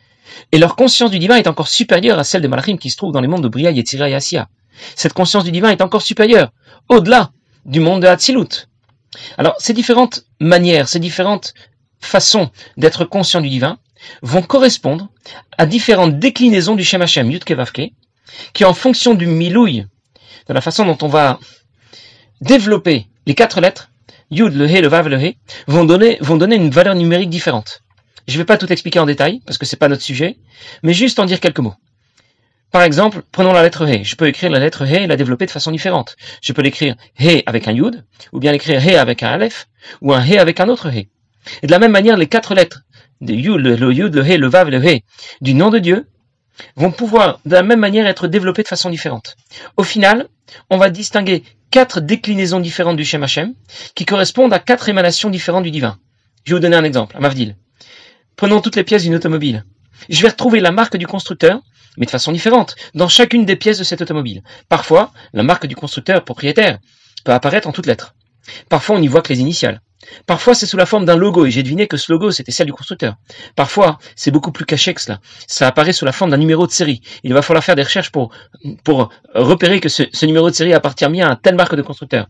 Et 0.52 0.58
leur 0.58 0.76
conscience 0.76 1.10
du 1.10 1.18
divin 1.18 1.34
est 1.34 1.48
encore 1.48 1.66
supérieure 1.66 2.20
à 2.20 2.22
celle 2.22 2.40
des 2.40 2.46
Malachim 2.46 2.78
qui 2.78 2.88
se 2.88 2.96
trouvent 2.96 3.10
dans 3.10 3.20
les 3.20 3.26
mondes 3.26 3.42
de 3.42 3.48
Bria, 3.48 3.72
Yetzira 3.72 4.08
et 4.08 4.14
Asiya. 4.14 4.48
Cette 4.94 5.12
conscience 5.12 5.42
du 5.42 5.50
divin 5.50 5.70
est 5.70 5.82
encore 5.82 6.02
supérieure, 6.02 6.52
au-delà 6.88 7.32
du 7.66 7.80
monde 7.80 8.02
de 8.02 8.06
Hatzilut. 8.06 8.68
Alors, 9.38 9.56
ces 9.58 9.72
différentes 9.72 10.24
manières, 10.38 10.88
ces 10.88 11.00
différentes 11.00 11.52
façons 11.98 12.48
d'être 12.76 13.04
conscient 13.04 13.40
du 13.40 13.48
divin 13.48 13.78
vont 14.22 14.42
correspondre 14.42 15.08
à 15.56 15.66
différentes 15.66 16.20
déclinaisons 16.20 16.76
du 16.76 16.84
Shem 16.84 17.02
Hashem, 17.02 17.36
qui 18.52 18.64
en 18.64 18.72
fonction 18.72 19.14
du 19.14 19.26
milouï 19.26 19.84
de 20.48 20.54
la 20.54 20.60
façon 20.60 20.84
dont 20.84 20.98
on 21.02 21.08
va 21.08 21.38
développer 22.40 23.06
les 23.26 23.34
quatre 23.34 23.60
lettres, 23.60 23.90
Yud, 24.30 24.54
le 24.54 24.66
He, 24.66 24.80
le 24.80 24.88
Vav, 24.88 25.08
le 25.08 25.20
He, 25.22 25.36
vont 25.66 25.84
donner, 25.84 26.18
vont 26.20 26.36
donner 26.36 26.56
une 26.56 26.70
valeur 26.70 26.94
numérique 26.94 27.30
différente. 27.30 27.82
Je 28.26 28.34
ne 28.34 28.38
vais 28.38 28.44
pas 28.44 28.58
tout 28.58 28.70
expliquer 28.72 28.98
en 28.98 29.06
détail, 29.06 29.40
parce 29.46 29.58
que 29.58 29.66
c'est 29.66 29.76
pas 29.76 29.88
notre 29.88 30.02
sujet, 30.02 30.38
mais 30.82 30.92
juste 30.92 31.18
en 31.18 31.24
dire 31.24 31.40
quelques 31.40 31.60
mots. 31.60 31.74
Par 32.70 32.82
exemple, 32.82 33.22
prenons 33.32 33.52
la 33.52 33.62
lettre 33.62 33.88
He. 33.88 34.04
Je 34.04 34.16
peux 34.16 34.26
écrire 34.26 34.50
la 34.50 34.58
lettre 34.58 34.84
He 34.84 35.04
et 35.04 35.06
la 35.06 35.16
développer 35.16 35.46
de 35.46 35.50
façon 35.50 35.70
différente. 35.70 36.16
Je 36.42 36.52
peux 36.52 36.60
l'écrire 36.60 36.96
He 37.18 37.42
avec 37.46 37.66
un 37.68 37.72
Yud, 37.72 38.04
ou 38.32 38.40
bien 38.40 38.52
l'écrire 38.52 38.86
He 38.86 38.96
avec 38.96 39.22
un 39.22 39.28
Aleph, 39.28 39.68
ou 40.02 40.12
un 40.12 40.22
He 40.22 40.38
avec 40.38 40.60
un 40.60 40.68
autre 40.68 40.88
He. 40.88 41.08
Et 41.62 41.66
de 41.66 41.70
la 41.70 41.78
même 41.78 41.92
manière, 41.92 42.18
les 42.18 42.26
quatre 42.26 42.54
lettres, 42.54 42.82
Yud, 43.22 43.60
le, 43.60 43.76
le 43.76 43.92
Yud, 43.92 44.14
le 44.14 44.26
He, 44.26 44.36
le 44.36 44.48
Vav, 44.48 44.68
le 44.68 44.84
He, 44.84 45.04
du 45.40 45.54
nom 45.54 45.70
de 45.70 45.78
Dieu, 45.78 46.06
vont 46.76 46.90
pouvoir 46.90 47.40
de 47.44 47.54
la 47.54 47.62
même 47.62 47.80
manière 47.80 48.06
être 48.06 48.28
développées 48.28 48.62
de 48.62 48.68
façon 48.68 48.90
différente. 48.90 49.36
Au 49.76 49.82
final, 49.82 50.28
on 50.70 50.78
va 50.78 50.90
distinguer 50.90 51.44
quatre 51.70 52.00
déclinaisons 52.00 52.60
différentes 52.60 52.96
du 52.96 53.04
Shem 53.04 53.22
Hashem 53.22 53.54
qui 53.94 54.04
correspondent 54.04 54.52
à 54.52 54.58
quatre 54.58 54.88
émanations 54.88 55.30
différentes 55.30 55.64
du 55.64 55.70
divin. 55.70 55.98
Je 56.44 56.52
vais 56.52 56.56
vous 56.56 56.62
donner 56.62 56.76
un 56.76 56.84
exemple, 56.84 57.16
un 57.16 57.20
Mavdil. 57.20 57.56
Prenons 58.36 58.60
toutes 58.60 58.76
les 58.76 58.84
pièces 58.84 59.02
d'une 59.02 59.14
automobile. 59.14 59.64
Je 60.08 60.22
vais 60.22 60.28
retrouver 60.28 60.60
la 60.60 60.70
marque 60.70 60.96
du 60.96 61.06
constructeur, 61.06 61.60
mais 61.96 62.06
de 62.06 62.10
façon 62.10 62.32
différente, 62.32 62.76
dans 62.94 63.08
chacune 63.08 63.44
des 63.44 63.56
pièces 63.56 63.78
de 63.78 63.84
cette 63.84 64.00
automobile. 64.00 64.42
Parfois, 64.68 65.12
la 65.32 65.42
marque 65.42 65.66
du 65.66 65.74
constructeur 65.74 66.24
propriétaire 66.24 66.78
peut 67.24 67.32
apparaître 67.32 67.68
en 67.68 67.72
toutes 67.72 67.86
lettres. 67.86 68.14
Parfois, 68.68 68.96
on 68.96 69.00
n'y 69.00 69.08
voit 69.08 69.22
que 69.22 69.32
les 69.32 69.40
initiales. 69.40 69.80
Parfois, 70.26 70.54
c'est 70.54 70.66
sous 70.66 70.76
la 70.76 70.86
forme 70.86 71.04
d'un 71.04 71.16
logo, 71.16 71.44
et 71.46 71.50
j'ai 71.50 71.62
deviné 71.62 71.88
que 71.88 71.96
ce 71.96 72.12
logo, 72.12 72.30
c'était 72.30 72.52
celle 72.52 72.66
du 72.66 72.72
constructeur. 72.72 73.16
Parfois, 73.56 73.98
c'est 74.14 74.30
beaucoup 74.30 74.52
plus 74.52 74.64
caché 74.64 74.94
que 74.94 75.00
cela. 75.00 75.20
Ça 75.46 75.66
apparaît 75.66 75.92
sous 75.92 76.04
la 76.04 76.12
forme 76.12 76.30
d'un 76.30 76.36
numéro 76.36 76.66
de 76.66 76.72
série. 76.72 77.02
Il 77.24 77.34
va 77.34 77.42
falloir 77.42 77.64
faire 77.64 77.74
des 77.74 77.82
recherches 77.82 78.10
pour, 78.10 78.30
repérer 79.34 79.80
que 79.80 79.88
ce, 79.88 80.26
numéro 80.26 80.50
de 80.50 80.54
série 80.54 80.72
appartient 80.72 81.08
bien 81.08 81.28
à 81.28 81.36
telle 81.36 81.56
marque 81.56 81.74
de 81.74 81.82
constructeur. 81.82 82.28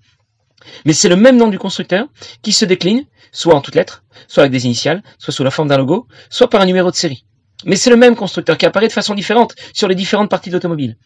Mais 0.84 0.92
c'est 0.92 1.08
le 1.08 1.16
même 1.16 1.36
nom 1.36 1.48
du 1.48 1.58
constructeur 1.58 2.06
qui 2.42 2.52
se 2.52 2.64
décline, 2.64 3.04
soit 3.32 3.54
en 3.54 3.60
toutes 3.60 3.74
lettres, 3.74 4.02
soit 4.26 4.42
avec 4.42 4.52
des 4.52 4.64
initiales, 4.64 5.02
soit 5.18 5.32
sous 5.32 5.44
la 5.44 5.50
forme 5.50 5.68
d'un 5.68 5.78
logo, 5.78 6.08
soit 6.30 6.50
par 6.50 6.60
un 6.60 6.66
numéro 6.66 6.90
de 6.90 6.96
série. 6.96 7.24
Mais 7.64 7.76
c'est 7.76 7.90
le 7.90 7.96
même 7.96 8.16
constructeur 8.16 8.56
qui 8.56 8.66
apparaît 8.66 8.88
de 8.88 8.92
façon 8.92 9.14
différente 9.14 9.54
sur 9.72 9.88
les 9.88 9.94
différentes 9.94 10.30
parties 10.30 10.50
de 10.50 10.54
l'automobile. 10.54 10.96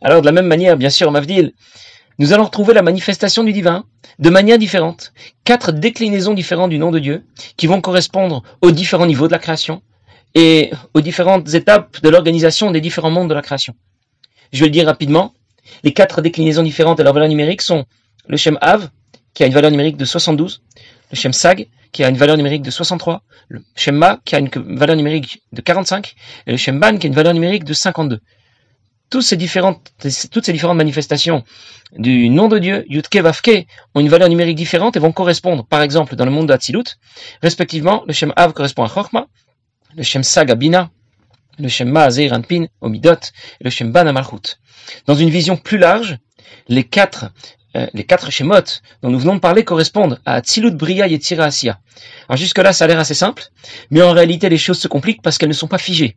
Alors, 0.00 0.20
de 0.20 0.26
la 0.26 0.32
même 0.32 0.46
manière, 0.46 0.76
bien 0.76 0.90
sûr, 0.90 1.10
Mavdil, 1.10 1.54
nous 2.18 2.32
allons 2.32 2.44
retrouver 2.44 2.74
la 2.74 2.82
manifestation 2.82 3.42
du 3.42 3.52
divin 3.52 3.84
de 4.18 4.30
manière 4.30 4.58
différente. 4.58 5.12
Quatre 5.44 5.72
déclinaisons 5.72 6.34
différentes 6.34 6.70
du 6.70 6.78
nom 6.78 6.90
de 6.90 6.98
Dieu 6.98 7.24
qui 7.56 7.66
vont 7.66 7.80
correspondre 7.80 8.42
aux 8.62 8.70
différents 8.70 9.06
niveaux 9.06 9.26
de 9.26 9.32
la 9.32 9.38
création 9.38 9.82
et 10.34 10.70
aux 10.94 11.00
différentes 11.00 11.54
étapes 11.54 12.00
de 12.02 12.08
l'organisation 12.08 12.70
des 12.70 12.80
différents 12.80 13.10
mondes 13.10 13.28
de 13.28 13.34
la 13.34 13.42
création. 13.42 13.74
Je 14.52 14.60
vais 14.60 14.66
le 14.66 14.70
dire 14.70 14.86
rapidement. 14.86 15.34
Les 15.82 15.92
quatre 15.92 16.20
déclinaisons 16.22 16.62
différentes 16.62 16.98
de 16.98 17.02
leur 17.02 17.14
valeur 17.14 17.28
numérique 17.28 17.62
sont 17.62 17.84
le 18.28 18.36
Shem 18.36 18.58
Av, 18.60 18.90
qui 19.32 19.42
a 19.42 19.46
une 19.46 19.52
valeur 19.52 19.70
numérique 19.70 19.96
de 19.96 20.04
72, 20.04 20.62
le 21.10 21.16
Shem 21.16 21.32
Sag, 21.32 21.66
qui 21.90 22.04
a 22.04 22.08
une 22.08 22.16
valeur 22.16 22.36
numérique 22.36 22.62
de 22.62 22.70
63, 22.70 23.22
le 23.48 23.62
Shem 23.74 23.96
Ma, 23.96 24.20
qui 24.24 24.36
a 24.36 24.38
une 24.38 24.48
valeur 24.48 24.96
numérique 24.96 25.42
de 25.52 25.60
45, 25.60 26.14
et 26.46 26.50
le 26.52 26.56
Shem 26.56 26.78
Ban, 26.78 26.96
qui 26.98 27.06
a 27.06 27.08
une 27.08 27.14
valeur 27.14 27.34
numérique 27.34 27.64
de 27.64 27.72
52 27.72 28.20
toutes 29.10 29.22
ces 29.22 29.36
différentes, 29.36 29.92
manifestations 30.74 31.44
du 31.96 32.28
nom 32.28 32.48
de 32.48 32.58
Dieu, 32.58 32.84
Yudke 32.88 33.16
Vavke, 33.16 33.66
ont 33.94 34.00
une 34.00 34.08
valeur 34.08 34.28
numérique 34.28 34.56
différente 34.56 34.96
et 34.96 35.00
vont 35.00 35.12
correspondre, 35.12 35.66
par 35.66 35.82
exemple, 35.82 36.16
dans 36.16 36.24
le 36.24 36.30
monde 36.30 36.48
d'Atsilut, 36.48 36.98
respectivement, 37.42 38.02
le 38.06 38.12
Shem 38.12 38.32
Av 38.36 38.52
correspond 38.52 38.84
à 38.84 38.88
Chorma, 38.88 39.26
le 39.96 40.02
Shem 40.02 40.22
Sagabina, 40.22 40.90
le 41.58 41.68
Shem 41.68 41.88
Maazer 41.88 42.32
Anpin, 42.32 42.66
Omidot, 42.80 43.12
et 43.60 43.64
le 43.64 43.70
Shem 43.70 43.92
Ban 43.92 44.06
Amalchut. 44.06 44.58
Dans 45.06 45.14
une 45.14 45.30
vision 45.30 45.56
plus 45.56 45.78
large, 45.78 46.18
les 46.68 46.84
quatre 46.84 47.26
euh, 47.76 47.86
les 47.92 48.04
quatre 48.04 48.30
Shemot 48.30 48.80
dont 49.02 49.10
nous 49.10 49.18
venons 49.18 49.34
de 49.34 49.40
parler 49.40 49.64
correspondent 49.64 50.20
à 50.24 50.40
Tzilut 50.40 50.70
Bria 50.70 51.08
et 51.08 51.16
Tzira 51.16 51.46
Asiya. 51.46 51.80
Alors 52.28 52.36
jusque-là, 52.36 52.72
ça 52.72 52.84
a 52.84 52.88
l'air 52.88 53.00
assez 53.00 53.14
simple, 53.14 53.42
mais 53.90 54.00
en 54.00 54.12
réalité, 54.12 54.48
les 54.48 54.58
choses 54.58 54.78
se 54.78 54.86
compliquent 54.86 55.22
parce 55.22 55.38
qu'elles 55.38 55.48
ne 55.48 55.54
sont 55.54 55.66
pas 55.66 55.78
figées. 55.78 56.16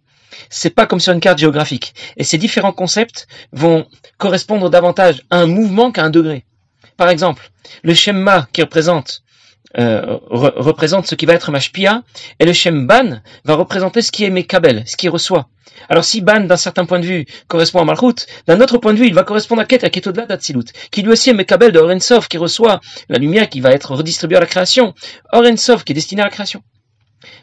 C'est 0.50 0.69
pas 0.69 0.86
comme 0.86 1.00
sur 1.00 1.13
une 1.13 1.19
carte 1.19 1.39
géographique. 1.39 1.93
Et 2.17 2.24
ces 2.24 2.38
différents 2.38 2.74
concepts 2.74 3.27
vont 3.51 3.88
correspondre 4.17 4.69
davantage 4.69 5.24
à 5.29 5.38
un 5.38 5.48
mouvement 5.48 5.91
qu'à 5.91 6.03
un 6.03 6.10
degré. 6.10 6.46
Par 6.98 7.10
exemple, 7.10 7.51
le 7.84 7.93
Shemma 7.93 8.48
qui 8.53 8.62
représente 8.62 9.24
euh, 9.77 10.17
représente 10.31 11.07
ce 11.07 11.15
qui 11.15 11.25
va 11.25 11.34
être 11.34 11.51
Mashpia, 11.51 12.03
et 12.39 12.46
le 12.46 12.53
Shem 12.53 12.88
Ban 12.88 13.22
va 13.43 13.55
représenter 13.55 14.01
ce 14.01 14.12
qui 14.12 14.24
est 14.24 14.29
Mekabel, 14.29 14.84
ce 14.88 14.96
qui 14.96 15.10
reçoit. 15.10 15.50
Alors 15.89 16.03
si 16.03 16.22
Ban, 16.22 16.41
d'un 16.41 16.57
certain 16.57 16.86
point 16.86 17.00
de 17.00 17.05
vue, 17.05 17.25
correspond 17.48 17.81
à 17.81 17.86
Malchut, 17.86 18.25
d'un 18.48 18.60
autre 18.62 18.77
point 18.77 18.93
de 18.93 19.00
vue, 19.00 19.07
il 19.07 19.13
va 19.13 19.24
correspondre 19.24 19.62
à 19.62 19.65
Ket, 19.65 19.89
qui 19.89 20.07
au-delà 20.07 20.25
d'Atsilut, 20.25 20.65
qui 20.89 21.03
lui 21.03 21.12
aussi 21.12 21.29
est 21.29 21.34
Mekabel 21.34 21.72
de 21.72 21.79
Orensov, 21.79 22.27
qui 22.27 22.38
reçoit 22.38 22.79
la 23.10 23.19
lumière 23.19 23.50
qui 23.50 23.60
va 23.60 23.72
être 23.72 23.93
redistribuée 23.93 24.38
à 24.38 24.39
la 24.39 24.46
création, 24.46 24.96
Orensov, 25.31 25.84
qui 25.84 25.91
est 25.91 25.96
destiné 25.96 26.22
à 26.22 26.25
la 26.25 26.31
création. 26.31 26.63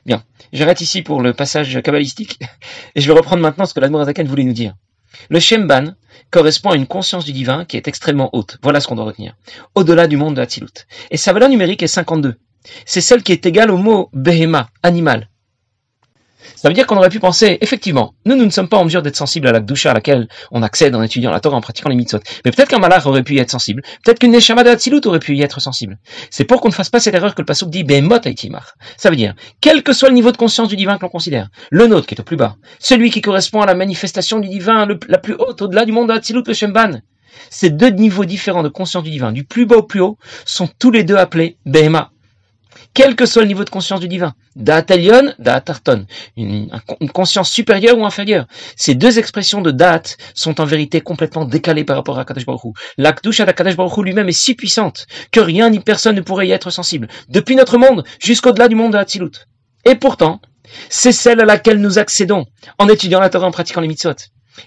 Bien, 0.07 0.23
j'arrête 0.53 0.81
ici 0.81 1.03
pour 1.03 1.21
le 1.21 1.33
passage 1.33 1.81
kabbalistique, 1.83 2.39
et 2.95 3.01
je 3.01 3.07
vais 3.07 3.19
reprendre 3.19 3.43
maintenant 3.43 3.67
ce 3.67 3.75
que 3.75 3.81
l'Admorazaken 3.81 4.27
voulait 4.27 4.45
nous 4.45 4.53
dire. 4.53 4.75
Le 5.31 5.41
Shemban 5.41 5.95
correspond 6.31 6.71
à 6.71 6.77
une 6.77 6.87
conscience 6.87 7.25
du 7.25 7.33
divin 7.33 7.65
qui 7.65 7.77
est 7.77 7.89
extrêmement 7.89 8.31
haute. 8.33 8.59
Voilà 8.63 8.81
ce 8.81 8.89
qu'on 8.89 8.97
doit 8.97 9.05
retenir. 9.05 9.35
Au-delà 9.75 10.07
du 10.07 10.17
monde 10.17 10.35
de 10.37 10.41
Hatzilut. 10.41 10.87
Et 11.11 11.17
sa 11.17 11.33
valeur 11.33 11.49
numérique 11.49 11.83
est 11.83 11.89
52. 11.89 12.37
C'est 12.87 13.01
celle 13.01 13.23
qui 13.23 13.33
est 13.33 13.47
égale 13.47 13.71
au 13.71 13.77
mot 13.77 14.11
behema, 14.13 14.71
animal. 14.83 15.29
Ça 16.57 16.69
veut 16.69 16.75
dire 16.75 16.87
qu'on 16.87 16.97
aurait 16.97 17.11
pu 17.11 17.21
penser, 17.21 17.59
effectivement, 17.61 18.15
nous, 18.27 18.37
nous 18.37 18.45
ne 18.45 18.51
sommes 18.51 18.69
pas 18.69 18.77
en 18.77 18.85
mesure 18.85 19.03
d'être 19.03 19.17
sensibles 19.17 19.47
à 19.49 19.53
la 19.53 19.61
doucha 19.61 19.91
à 19.91 19.95
laquelle 19.95 20.29
on 20.51 20.63
accède 20.63 20.95
en 20.95 21.03
étudiant 21.03 21.31
la 21.31 21.41
Torah, 21.41 21.57
en 21.57 21.61
pratiquant 21.61 21.89
les 21.89 21.97
mitzvot. 21.97 22.21
Mais 22.45 22.51
peut-être 22.51 22.69
qu'un 22.69 22.79
malach 22.79 23.07
aurait 23.07 23.23
pu 23.23 23.35
y 23.35 23.39
être 23.39 23.51
sensible. 23.51 23.83
Peut-être 24.05 24.19
qu'une 24.19 24.33
neshama 24.33 24.65
de 24.65 25.09
aurait 25.09 25.19
pu 25.19 25.35
y 25.35 25.43
être 25.43 25.61
sensible. 25.61 25.99
C'est 26.31 26.45
pour 26.45 26.61
qu'on 26.61 26.69
ne 26.69 26.75
fasse 26.75 26.91
pas 26.91 27.01
cette 27.01 27.15
erreur 27.15 27.35
que 27.35 27.43
le 27.43 27.47
pasuk 27.47 27.71
dit 27.71 27.85
behemot 27.85 28.21
aitimar. 28.25 28.75
Ça 28.97 29.11
veut 29.11 29.17
dire, 29.17 29.35
quel 29.61 29.83
que 29.83 29.93
soit 29.93 30.09
le 30.09 30.15
niveau 30.15 30.33
de 30.33 30.37
conscience 30.37 30.69
du 30.69 30.77
divin 30.77 30.97
que 30.97 31.03
l'on 31.03 31.09
considère, 31.09 31.49
le 31.71 31.87
nôtre 31.87 32.07
qui 32.07 32.15
est 32.15 32.21
au 32.21 32.25
plus 32.25 32.37
bas, 32.37 32.57
celui 32.79 33.11
qui 33.11 33.21
correspond 33.21 33.61
à 33.61 33.67
la 33.67 33.75
manifestation 33.75 34.41
du 34.41 34.49
divin 34.49 34.87
la 35.09 35.19
plus 35.19 35.35
haute, 35.39 35.63
au-delà 35.63 35.85
du 35.85 35.93
monde 35.93 36.09
de 36.09 36.43
le 36.47 36.55
Shemban, 36.55 37.01
ces 37.51 37.71
deux 37.71 37.91
niveaux 37.91 38.25
différents 38.25 38.63
de 38.63 38.69
conscience 38.69 39.05
du 39.05 39.11
divin, 39.11 39.33
du 39.33 39.45
plus 39.45 39.67
bas 39.67 39.77
au 39.77 39.83
plus 39.83 40.01
haut, 40.01 40.19
sont 40.45 40.69
tous 40.79 40.91
les 40.91 41.05
deux 41.05 41.17
appelés 41.17 41.59
Behema 41.67 42.14
quel 42.95 43.17
que 43.17 43.27
soit 43.27 43.43
le 43.43 43.49
niveau 43.49 43.65
de 43.65 43.71
conscience 43.71 44.01
du 44.01 44.09
divin. 44.09 44.35
Da'atelion, 44.57 45.35
da'atarton. 45.39 46.07
Une, 46.37 46.71
une 47.01 47.11
conscience 47.11 47.51
supérieure 47.51 47.99
ou 47.99 48.07
inférieure. 48.07 48.47
Ces 48.77 48.95
deux 48.95 49.19
expressions 49.19 49.61
de 49.61 49.73
da'at 49.73 50.17
sont 50.35 50.61
en 50.61 50.65
vérité 50.65 51.01
complètement 51.01 51.45
décalées 51.45 51.85
par 51.85 51.97
rapport 51.97 52.19
à 52.19 52.25
Kadesh 52.25 52.47
Baruch 52.47 52.65
Hu. 52.65 52.73
L'akdusha 52.97 53.45
d'Akadosh 53.45 53.77
Baruch 53.77 53.99
lui-même 53.99 54.29
est 54.29 54.33
si 54.33 54.55
puissante 54.55 55.07
que 55.33 55.41
rien 55.41 55.71
ni 55.71 55.81
personne 55.81 56.17
ne 56.17 56.21
pourrait 56.21 56.47
y 56.47 56.53
être 56.53 56.71
sensible. 56.71 57.09
Depuis 57.29 57.57
notre 57.57 57.79
monde 57.79 58.05
jusqu'au-delà 58.21 58.69
du 58.69 58.77
monde 58.77 58.93
de 58.93 58.99
Hatzilut. 58.99 59.47
Et 59.85 59.97
pourtant, 59.97 60.41
c'est 60.89 61.13
celle 61.13 61.41
à 61.41 61.45
laquelle 61.45 61.79
nous 61.79 61.99
accédons 61.99 62.47
en 62.79 62.89
étudiant 62.89 63.21
la 63.21 63.29
Torah, 63.29 63.47
en 63.47 63.51
pratiquant 63.51 63.81
les 63.81 63.89
mitzvot. 63.89 64.15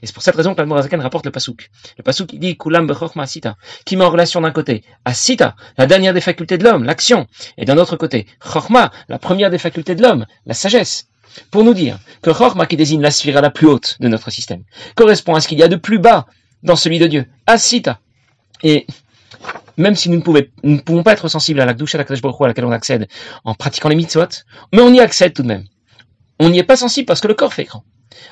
Et 0.01 0.08
c'est 0.08 0.13
pour 0.13 0.24
cette 0.24 0.36
raison 0.36 0.53
que 0.53 0.60
l'Almorazakan 0.60 1.00
rapporte 1.01 1.25
le 1.25 1.32
pasouk. 1.32 1.70
Le 1.98 2.03
pasouk, 2.03 2.34
il 2.34 2.39
dit 2.39 2.58
Kulam 2.58 2.88
bechokma 2.88 3.25
sita, 3.25 3.56
qui 3.86 3.96
met 3.96 4.03
en 4.03 4.10
relation 4.10 4.41
d'un 4.41 4.51
côté 4.51 4.84
asita, 5.06 5.56
la 5.77 5.86
dernière 5.86 6.13
des 6.13 6.22
facultés 6.22 6.58
de 6.58 6.63
l'homme, 6.63 6.84
l'action, 6.84 7.27
et 7.58 7.65
d'un 7.65 7.77
autre 7.77 7.96
côté 7.96 8.27
chokma, 8.41 8.91
la 9.10 9.20
première 9.20 9.50
des 9.50 9.58
facultés 9.58 9.96
de 9.96 10.01
l'homme, 10.01 10.25
la 10.46 10.53
sagesse. 10.53 11.08
Pour 11.51 11.63
nous 11.63 11.74
dire 11.74 12.00
que 12.22 12.34
chokma, 12.34 12.65
qui 12.65 12.77
désigne 12.77 13.01
la 13.01 13.12
sphère 13.12 13.41
la 13.41 13.50
plus 13.50 13.67
haute 13.67 13.98
de 14.00 14.08
notre 14.08 14.32
système, 14.32 14.63
correspond 14.96 15.36
à 15.36 15.41
ce 15.41 15.48
qu'il 15.48 15.60
y 15.60 15.63
a 15.63 15.67
de 15.67 15.75
plus 15.75 16.00
bas 16.00 16.25
dans 16.63 16.75
celui 16.75 17.00
de 17.00 17.08
Dieu, 17.08 17.25
asita. 17.46 18.00
Et 18.63 18.88
même 19.77 19.96
si 19.96 20.10
nous 20.10 20.24
ne, 20.63 20.77
pouvons 20.79 21.03
pas 21.03 21.13
être 21.13 21.27
sensibles 21.27 21.62
à 21.62 21.65
la 21.65 21.74
douche 21.74 21.96
à 21.96 22.00
à 22.00 22.48
laquelle 22.48 22.65
on 22.65 22.72
accède 22.72 23.08
en 23.44 23.53
pratiquant 23.53 23.89
les 23.89 23.96
mitzvot, 23.96 24.44
mais 24.74 24.82
on 24.82 24.94
y 24.94 25.00
accède 25.00 25.34
tout 25.34 25.44
de 25.44 25.48
même. 25.48 25.65
On 26.39 26.50
n'y 26.50 26.60
est 26.60 26.63
pas 26.63 26.77
sensible 26.77 27.06
parce 27.06 27.22
que 27.22 27.27
le 27.27 27.34
corps 27.34 27.53
fait 27.53 27.63
écran. 27.63 27.84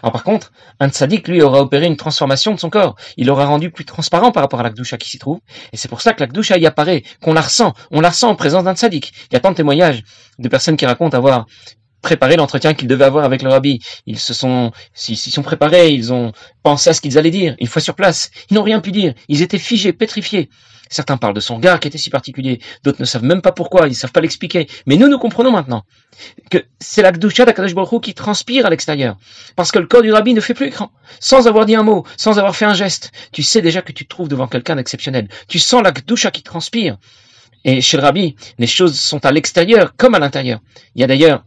Alors 0.02 0.14
par 0.14 0.24
contre, 0.24 0.52
un 0.80 0.90
tzaddik, 0.90 1.28
lui, 1.28 1.42
aura 1.42 1.62
opéré 1.62 1.86
une 1.86 1.98
transformation 1.98 2.54
de 2.54 2.60
son 2.60 2.70
corps. 2.70 2.96
Il 3.18 3.28
l'aura 3.28 3.46
rendu 3.46 3.72
plus 3.72 3.86
transparent 3.86 4.32
par 4.32 4.44
rapport 4.44 4.60
à 4.60 4.64
l'akdoucha 4.64 4.98
qui 4.98 5.10
s'y 5.10 5.20
trouve. 5.20 5.40
Et 5.74 5.78
c'est 5.78 5.88
pour 5.88 6.02
ça 6.02 6.14
que 6.14 6.22
l'akdoucha 6.22 6.58
y 6.58 6.66
apparaît, 6.66 7.04
qu'on 7.22 7.34
la 7.34 7.42
ressent. 7.42 7.74
On 7.92 8.02
la 8.02 8.10
ressent 8.10 8.30
en 8.30 8.36
présence 8.36 8.64
d'un 8.64 8.76
tzaddik. 8.76 9.12
Il 9.32 9.34
y 9.34 9.36
a 9.36 9.40
tant 9.40 9.52
de 9.52 9.56
témoignages 9.56 10.04
de 10.40 10.50
personnes 10.50 10.78
qui 10.78 10.86
racontent 10.86 11.18
avoir 11.18 11.46
préparé 12.02 12.36
l'entretien 12.36 12.76
qu'ils 12.76 12.88
devaient 12.88 13.06
avoir 13.06 13.26
avec 13.26 13.42
le 13.42 13.50
rabbi. 13.50 13.80
Ils 14.06 14.20
se 14.20 14.34
sont, 14.34 14.72
s'ils 14.94 15.18
sont 15.18 15.42
préparés, 15.42 15.90
ils 15.90 16.14
ont 16.14 16.34
pensé 16.62 16.92
à 16.92 16.94
ce 16.94 17.02
qu'ils 17.02 17.18
allaient 17.18 17.32
dire. 17.32 17.56
Une 17.60 17.68
fois 17.68 17.82
sur 17.82 17.96
place, 17.96 18.30
ils 18.50 18.54
n'ont 18.54 18.64
rien 18.64 18.80
pu 18.80 18.92
dire. 18.92 19.14
Ils 19.28 19.42
étaient 19.42 19.58
figés, 19.58 19.92
pétrifiés. 19.92 20.50
Certains 20.96 21.18
parlent 21.18 21.34
de 21.34 21.42
son 21.42 21.58
regard 21.58 21.82
qui 21.82 21.90
était 21.90 21.98
si 21.98 22.10
particulier, 22.10 22.62
d'autres 22.86 23.02
ne 23.02 23.06
savent 23.06 23.26
même 23.26 23.42
pas 23.42 23.52
pourquoi, 23.52 23.88
ils 23.88 23.90
ne 23.90 23.96
savent 23.96 24.14
pas 24.14 24.22
l'expliquer. 24.22 24.66
Mais 24.86 24.96
nous, 24.96 25.10
nous 25.10 25.20
comprenons 25.20 25.52
maintenant 25.52 25.84
que 26.50 26.60
c'est 26.80 27.02
la 27.02 27.12
Gdusha 27.12 27.44
d'Akadosh 27.44 27.76
Baruch 27.76 28.02
qui 28.02 28.14
transpire 28.14 28.66
à 28.66 28.70
l'extérieur. 28.70 29.18
Parce 29.58 29.74
que 29.74 29.80
le 29.80 29.88
corps 29.88 30.04
du 30.04 30.14
rabbi 30.14 30.34
ne 30.34 30.40
fait 30.40 30.54
plus 30.54 30.68
écran. 30.68 30.94
Sans 31.20 31.50
avoir 31.50 31.66
dit 31.66 31.76
un 31.76 31.84
mot, 31.84 32.06
sans 32.16 32.40
avoir 32.40 32.56
fait 32.56 32.64
un 32.64 32.74
geste, 32.74 33.12
tu 33.34 33.44
sais 33.44 33.62
déjà 33.62 33.82
que 33.82 33.92
tu 33.92 34.06
te 34.06 34.10
trouves 34.10 34.30
devant 34.30 34.48
quelqu'un 34.48 34.78
d'exceptionnel. 34.78 35.28
Tu 35.50 35.60
sens 35.60 35.84
la 35.84 35.92
Gdusha 35.92 36.32
qui 36.32 36.44
transpire. 36.44 36.96
Et 37.66 37.82
chez 37.82 37.98
le 37.98 38.04
rabbi, 38.04 38.38
les 38.58 38.68
choses 38.68 38.98
sont 38.98 39.26
à 39.26 39.34
l'extérieur 39.34 39.98
comme 39.98 40.16
à 40.16 40.20
l'intérieur. 40.20 40.62
Il 40.96 41.02
y 41.02 41.04
a 41.04 41.08
d'ailleurs 41.08 41.44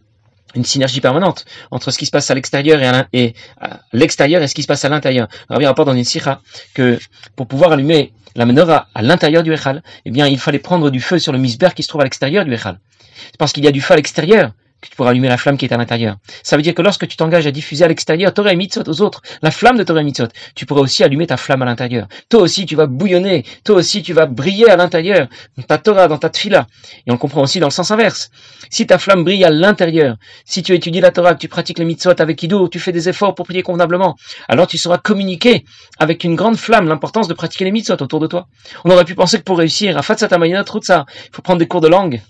une 0.55 0.65
synergie 0.65 1.01
permanente 1.01 1.45
entre 1.71 1.91
ce 1.91 1.99
qui 1.99 2.07
se 2.07 2.11
passe 2.11 2.31
à 2.31 2.35
l'extérieur 2.35 2.81
et 3.13 3.35
à 3.61 3.81
l'extérieur 3.93 4.43
et 4.43 4.49
ce 4.49 4.55
qui 4.55 4.63
se 4.63 4.67
passe 4.67 4.85
à 4.85 4.89
l'intérieur. 4.89 5.29
Rabbi 5.49 5.67
rapporte 5.67 5.89
dans 5.89 5.95
une 5.95 6.05
sikha 6.05 6.41
que 6.75 6.99
pour 7.37 7.47
pouvoir 7.47 7.73
allumer 7.73 8.13
la 8.35 8.47
menorah 8.47 8.89
à 8.95 9.03
l'intérieur 9.03 9.43
du 9.43 9.53
Echal, 9.53 9.83
eh 10.05 10.11
bien, 10.11 10.27
il 10.27 10.39
fallait 10.39 10.59
prendre 10.59 10.91
du 10.91 11.01
feu 11.01 11.19
sur 11.19 11.33
le 11.33 11.39
misber 11.39 11.71
qui 11.75 11.83
se 11.83 11.89
trouve 11.89 12.01
à 12.01 12.05
l'extérieur 12.05 12.45
du 12.45 12.53
Echal. 12.53 12.79
C'est 13.27 13.37
parce 13.37 13.53
qu'il 13.53 13.65
y 13.65 13.69
a 13.69 13.73
du 13.73 13.81
feu 13.81 13.95
à 13.95 13.97
l'extérieur 13.97 14.53
que 14.81 14.89
tu 14.89 14.97
pourras 14.97 15.11
allumer 15.11 15.29
la 15.29 15.37
flamme 15.37 15.57
qui 15.57 15.65
est 15.65 15.73
à 15.73 15.77
l'intérieur. 15.77 16.17
Ça 16.43 16.57
veut 16.57 16.63
dire 16.63 16.75
que 16.75 16.83
lorsque 16.83 17.07
tu 17.09 17.17
t'engages 17.17 17.47
à 17.47 17.51
diffuser 17.51 17.85
à 17.85 17.89
l'extérieur 17.89 18.33
Torah 18.33 18.53
et 18.53 18.57
Mitzot 18.57 18.83
aux 18.87 19.01
autres, 19.01 19.23
la 19.43 19.51
flamme 19.51 19.77
de 19.77 19.83
Torah 19.83 20.01
et 20.01 20.05
Mitzot, 20.05 20.29
tu 20.55 20.67
pourras 20.67 20.83
aussi 20.83 21.03
allumer 21.03 21.27
ta 21.27 21.37
flamme 21.37 21.63
à 21.63 21.65
l'intérieur. 21.65 22.07
Toi 22.29 22.43
aussi, 22.43 22.67
tu 22.67 22.77
vas 22.77 22.87
bouillonner. 22.87 23.45
Toi 23.65 23.77
aussi, 23.77 24.03
tu 24.03 24.13
vas 24.13 24.27
briller 24.27 24.69
à 24.71 24.77
l'intérieur. 24.77 25.29
Ta 25.67 25.79
Torah, 25.79 26.09
dans 26.09 26.19
ta 26.19 26.31
tfila. 26.31 26.67
Et 27.07 27.13
on 27.13 27.17
comprend 27.17 27.43
aussi 27.43 27.61
dans 27.61 27.67
le 27.67 27.73
sens 27.73 27.91
inverse. 27.91 28.31
Si 28.71 28.87
ta 28.87 28.99
flamme 28.99 29.25
brille 29.25 29.45
à 29.45 29.51
l'intérieur, 29.51 30.17
si 30.45 30.63
tu 30.63 30.75
étudies 30.75 31.01
la 31.01 31.11
Torah, 31.11 31.35
que 31.35 31.41
tu 31.41 31.49
pratiques 31.49 31.79
les 31.79 31.85
Mitzot 31.85 32.21
avec 32.21 32.43
Ido, 32.43 32.69
tu 32.69 32.79
fais 32.79 32.93
des 32.93 33.09
efforts 33.09 33.35
pour 33.35 33.47
prier 33.47 33.63
convenablement, 33.63 34.17
alors 34.49 34.67
tu 34.67 34.79
sauras 34.79 34.99
communiquer 34.99 35.65
avec 35.99 36.25
une 36.25 36.37
grande 36.37 36.57
flamme 36.57 36.87
l'importance 36.87 37.29
de 37.29 37.35
pratiquer 37.35 37.65
les 37.65 37.73
Mitzot 37.73 37.95
autour 38.01 38.21
de 38.21 38.27
toi. 38.27 38.47
On 38.85 38.91
aurait 38.91 39.05
pu 39.05 39.15
penser 39.15 39.39
que 39.39 39.45
pour 39.45 39.59
réussir 39.59 39.97
à 39.97 40.03
Fatsatamayana 40.03 40.65
ça, 40.83 41.07
il 41.09 41.35
faut 41.35 41.43
prendre 41.43 41.59
des 41.59 41.67
cours 41.67 41.81
de 41.81 41.89
langue 41.89 42.21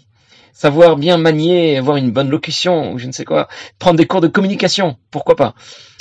savoir 0.52 0.96
bien 0.96 1.16
manier, 1.18 1.78
avoir 1.78 1.96
une 1.96 2.10
bonne 2.10 2.30
locution, 2.30 2.92
ou 2.92 2.98
je 2.98 3.06
ne 3.06 3.12
sais 3.12 3.24
quoi, 3.24 3.48
prendre 3.78 3.96
des 3.96 4.06
cours 4.06 4.20
de 4.20 4.28
communication, 4.28 4.96
pourquoi 5.10 5.36
pas. 5.36 5.54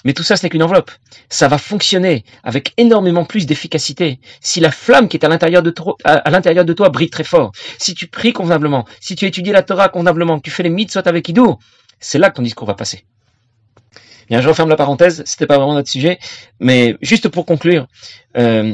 Mais 0.06 0.14
tout 0.14 0.24
ça, 0.24 0.38
ce 0.38 0.44
n'est 0.46 0.50
qu'une 0.50 0.64
enveloppe. 0.64 0.92
Ça 1.30 1.48
va 1.48 1.58
fonctionner 1.58 2.24
avec 2.44 2.74
énormément 2.78 3.26
plus 3.26 3.46
d'efficacité 3.46 4.20
si 4.42 4.60
la 4.60 4.72
flamme 4.72 5.10
qui 5.10 5.18
est 5.18 5.26
à 5.26 5.30
l'intérieur 5.30 5.64
de, 5.64 5.72
toi, 5.72 5.96
à, 6.04 6.30
de 6.30 6.74
toi 6.74 6.90
brille 6.90 7.10
très 7.10 7.24
fort. 7.24 7.52
Si 7.78 7.94
tu 7.94 8.08
pries 8.08 8.34
convenablement, 8.34 8.86
si 9.02 9.16
tu 9.16 9.26
étudies 9.26 9.52
la 9.52 9.64
Torah 9.64 9.90
convenablement, 9.90 10.38
que 10.38 10.44
tu 10.44 10.52
fais 10.52 10.64
les 10.64 10.70
mitzvot 10.70 11.02
avec 11.06 11.28
Ido, 11.28 11.60
c'est 12.00 12.20
là 12.20 12.30
que 12.30 12.36
ton 12.36 12.44
discours 12.44 12.68
va 12.68 12.76
passer. 12.76 13.04
Bien, 14.30 14.42
je 14.42 14.50
referme 14.50 14.70
la 14.70 14.76
parenthèse, 14.76 15.24
c'était 15.26 15.48
pas 15.48 15.58
vraiment 15.58 15.74
notre 15.74 15.90
sujet, 15.90 16.20
mais 16.60 16.98
juste 17.02 17.30
pour 17.30 17.46
conclure, 17.46 17.88
euh, 18.38 18.74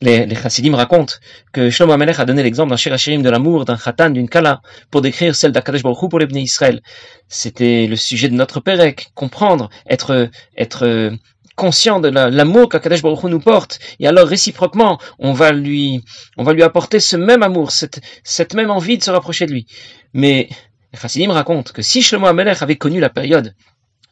les, 0.00 0.24
les 0.24 0.34
chassidim 0.34 0.74
racontent 0.74 1.14
que 1.52 1.68
Shlomo 1.68 1.92
Amelech 1.92 2.18
a 2.18 2.24
donné 2.24 2.42
l'exemple 2.42 2.70
d'un 2.70 2.96
shirim 2.96 3.22
de 3.22 3.28
l'amour, 3.28 3.66
d'un 3.66 3.76
khatan, 3.76 4.10
d'une 4.10 4.28
kala, 4.28 4.62
pour 4.90 5.02
décrire 5.02 5.36
celle 5.36 5.52
d'Akadosh 5.52 5.82
Baruch 5.82 6.08
pour 6.08 6.18
les 6.18 6.26
Israël. 6.40 6.80
C'était 7.28 7.86
le 7.86 7.96
sujet 7.96 8.28
de 8.28 8.34
notre 8.34 8.60
Pérec, 8.60 9.08
comprendre, 9.14 9.68
être, 9.86 10.30
être 10.56 11.12
conscient 11.56 12.00
de 12.00 12.08
l'amour 12.08 12.70
qu'Akadosh 12.70 13.02
Baruch 13.02 13.24
nous 13.24 13.40
porte, 13.40 13.78
et 14.00 14.06
alors 14.06 14.26
réciproquement, 14.26 14.98
on 15.18 15.34
va 15.34 15.52
lui, 15.52 16.02
on 16.38 16.42
va 16.42 16.54
lui 16.54 16.62
apporter 16.62 17.00
ce 17.00 17.16
même 17.16 17.42
amour, 17.42 17.70
cette, 17.70 18.00
cette 18.24 18.54
même 18.54 18.70
envie 18.70 18.96
de 18.96 19.02
se 19.02 19.10
rapprocher 19.10 19.44
de 19.44 19.52
lui. 19.52 19.66
Mais 20.14 20.48
les 20.94 20.98
chassidim 20.98 21.32
racontent 21.32 21.72
que 21.74 21.82
si 21.82 22.00
Shlomo 22.00 22.26
Amelech 22.26 22.62
avait 22.62 22.76
connu 22.76 22.98
la 23.00 23.10
période, 23.10 23.54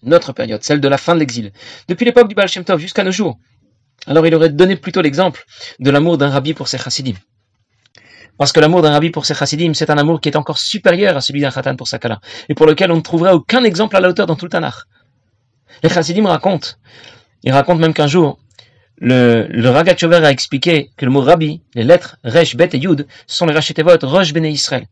notre 0.05 0.33
période, 0.33 0.63
celle 0.63 0.81
de 0.81 0.89
la 0.89 0.99
fin 0.99 1.15
de 1.15 1.21
l'exil, 1.21 1.53
depuis 1.89 2.05
l'époque 2.05 2.29
du 2.29 2.35
Baal 2.35 2.49
Shem 2.49 2.65
Tov 2.65 2.81
jusqu'à 2.81 3.05
nos 3.05 3.13
jours, 3.13 3.39
alors 4.07 4.27
il 4.27 4.35
aurait 4.35 4.51
donné 4.51 4.77
plutôt 4.77 5.01
l'exemple 5.01 5.45
de 5.79 5.91
l'amour 5.91 6.19
d'un 6.19 6.31
rabbi 6.31 6.55
pour 6.55 6.69
ses 6.69 6.79
chassidim. 6.79 7.15
Parce 8.37 8.53
que 8.53 8.61
l'amour 8.61 8.83
d'un 8.83 8.91
rabbi 8.91 9.11
pour 9.11 9.27
ses 9.27 9.35
chassidim, 9.35 9.73
c'est 9.75 9.91
un 9.91 9.99
amour 9.99 10.21
qui 10.21 10.29
est 10.29 10.37
encore 10.37 10.59
supérieur 10.59 11.17
à 11.17 11.21
celui 11.21 11.41
d'un 11.41 11.51
khatan 11.51 11.77
pour 11.77 11.89
sa 11.89 11.99
kala, 11.99 12.21
et 12.49 12.55
pour 12.55 12.67
lequel 12.67 12.91
on 12.93 12.97
ne 12.97 13.01
trouverait 13.01 13.33
aucun 13.33 13.65
exemple 13.65 13.97
à 13.97 14.01
la 14.01 14.09
hauteur 14.09 14.27
dans 14.27 14.37
tout 14.37 14.47
le 14.47 14.51
Tanakh. 14.51 14.75
Les 15.83 15.89
chassidim 15.89 16.27
racontent, 16.27 16.69
ils 17.43 17.53
racontent 17.53 17.81
même 17.81 17.95
qu'un 17.95 18.07
jour, 18.07 18.39
le, 18.99 19.47
le 19.49 19.71
a 19.71 20.31
expliqué 20.31 20.91
que 20.97 21.05
le 21.05 21.11
mot 21.11 21.21
rabbi, 21.21 21.63
les 21.75 21.85
lettres 21.85 22.17
Resh, 22.25 22.57
Bet 22.57 22.71
et 22.73 22.79
Yud, 22.79 23.07
sont 23.27 23.47
les 23.47 23.55
Rachetevot, 23.55 23.99
Rosh 24.03 24.33
Bene 24.33 24.47
Israël. 24.47 24.87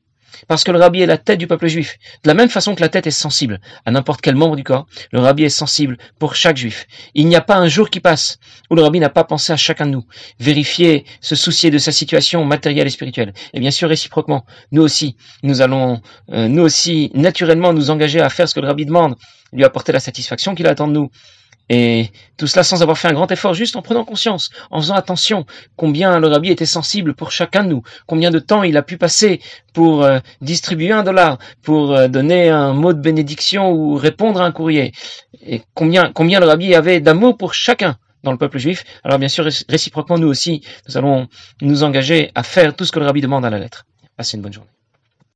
Parce 0.49 0.65
que 0.65 0.71
le 0.71 0.79
rabbi 0.79 1.01
est 1.03 1.07
la 1.07 1.19
tête 1.19 1.39
du 1.39 1.47
peuple 1.47 1.67
juif. 1.67 1.99
De 2.23 2.29
la 2.29 2.35
même 2.35 2.49
façon 2.49 2.75
que 2.75 2.81
la 2.81 2.89
tête 2.89 3.07
est 3.07 3.11
sensible 3.11 3.61
à 3.85 3.91
n'importe 3.91 4.21
quel 4.21 4.35
membre 4.35 4.57
du 4.57 4.65
corps, 4.65 4.87
le 5.13 5.21
rabbi 5.21 5.45
est 5.45 5.49
sensible 5.49 5.99
pour 6.19 6.35
chaque 6.35 6.57
juif. 6.57 6.87
Il 7.15 7.27
n'y 7.27 7.37
a 7.37 7.41
pas 7.41 7.57
un 7.57 7.69
jour 7.69 7.91
qui 7.91 8.01
passe 8.01 8.39
où 8.71 8.75
le 8.75 8.83
rabbi 8.83 9.01
n'a 9.01 9.09
pas 9.09 9.25
pensé 9.25 9.53
à 9.53 9.57
chacun 9.57 9.87
de 9.87 9.91
nous, 9.93 10.05
vérifier, 10.39 11.05
se 11.21 11.35
soucier 11.35 11.71
de 11.71 11.79
sa 11.79 11.93
situation 11.93 12.45
matérielle 12.45 12.87
et 12.87 12.91
spirituelle. 12.91 13.33
Et 13.53 13.61
bien 13.61 13.71
sûr, 13.71 13.89
réciproquement, 13.89 14.45
nous 14.71 14.83
aussi, 14.83 15.17
nous 15.43 15.63
allons, 15.63 16.01
euh, 16.33 16.49
nous 16.49 16.63
aussi, 16.63 17.11
naturellement, 17.15 17.73
nous 17.73 17.91
engager 17.91 18.21
à 18.21 18.29
faire 18.29 18.49
ce 18.49 18.55
que 18.55 18.61
le 18.61 18.67
rabbi 18.67 18.87
demande, 18.87 19.17
lui 19.53 19.65
apporter 19.65 19.93
la 19.93 20.01
satisfaction 20.01 20.55
qu'il 20.55 20.67
attend 20.67 20.89
de 20.89 20.93
nous. 20.93 21.11
Et 21.75 22.11
tout 22.37 22.47
cela 22.47 22.65
sans 22.65 22.83
avoir 22.83 22.99
fait 22.99 23.09
un 23.09 23.15
grand 23.15 23.33
effort, 23.33 23.55
juste 23.55 23.77
en 23.77 23.83
prenant 23.83 24.05
conscience, 24.05 24.51
en 24.71 24.83
faisant 24.83 24.95
attention 24.95 25.47
combien 25.75 26.21
le 26.21 26.29
rabbi 26.29 26.51
était 26.51 26.67
sensible 26.67 27.15
pour 27.15 27.33
chacun 27.33 27.65
de 27.65 27.71
nous, 27.71 27.83
combien 28.07 28.31
de 28.31 28.39
temps 28.39 28.63
il 28.63 28.77
a 28.77 28.83
pu 28.83 28.99
passer 28.99 29.41
pour 29.73 30.05
euh, 30.05 30.19
distribuer 30.43 30.93
un 30.93 31.03
dollar, 31.03 31.39
pour 31.63 31.97
euh, 31.97 32.09
donner 32.09 32.51
un 32.51 32.75
mot 32.75 32.93
de 32.93 33.01
bénédiction 33.01 33.73
ou 33.73 33.95
répondre 33.95 34.43
à 34.43 34.45
un 34.45 34.53
courrier, 34.53 34.93
et 35.41 35.63
combien, 35.73 36.13
combien 36.13 36.41
le 36.41 36.47
rabbi 36.47 36.75
avait 36.75 37.01
d'amour 37.01 37.39
pour 37.39 37.55
chacun 37.55 37.97
dans 38.23 38.33
le 38.33 38.39
peuple 38.39 38.59
juif. 38.59 38.85
Alors 39.03 39.19
bien 39.19 39.29
sûr, 39.29 39.49
réciproquement, 39.71 40.19
nous 40.19 40.29
aussi, 40.29 40.61
nous 40.89 40.99
allons 40.99 41.27
nous 41.63 41.85
engager 41.85 42.33
à 42.35 42.43
faire 42.43 42.77
tout 42.77 42.85
ce 42.85 42.93
que 42.93 42.99
le 42.99 43.07
rabbi 43.07 43.23
demande 43.23 43.47
à 43.47 43.51
la 43.51 43.59
lettre. 43.59 43.87
Passez 44.19 44.37
une 44.37 44.43
bonne 44.43 44.53
journée. 44.53 44.69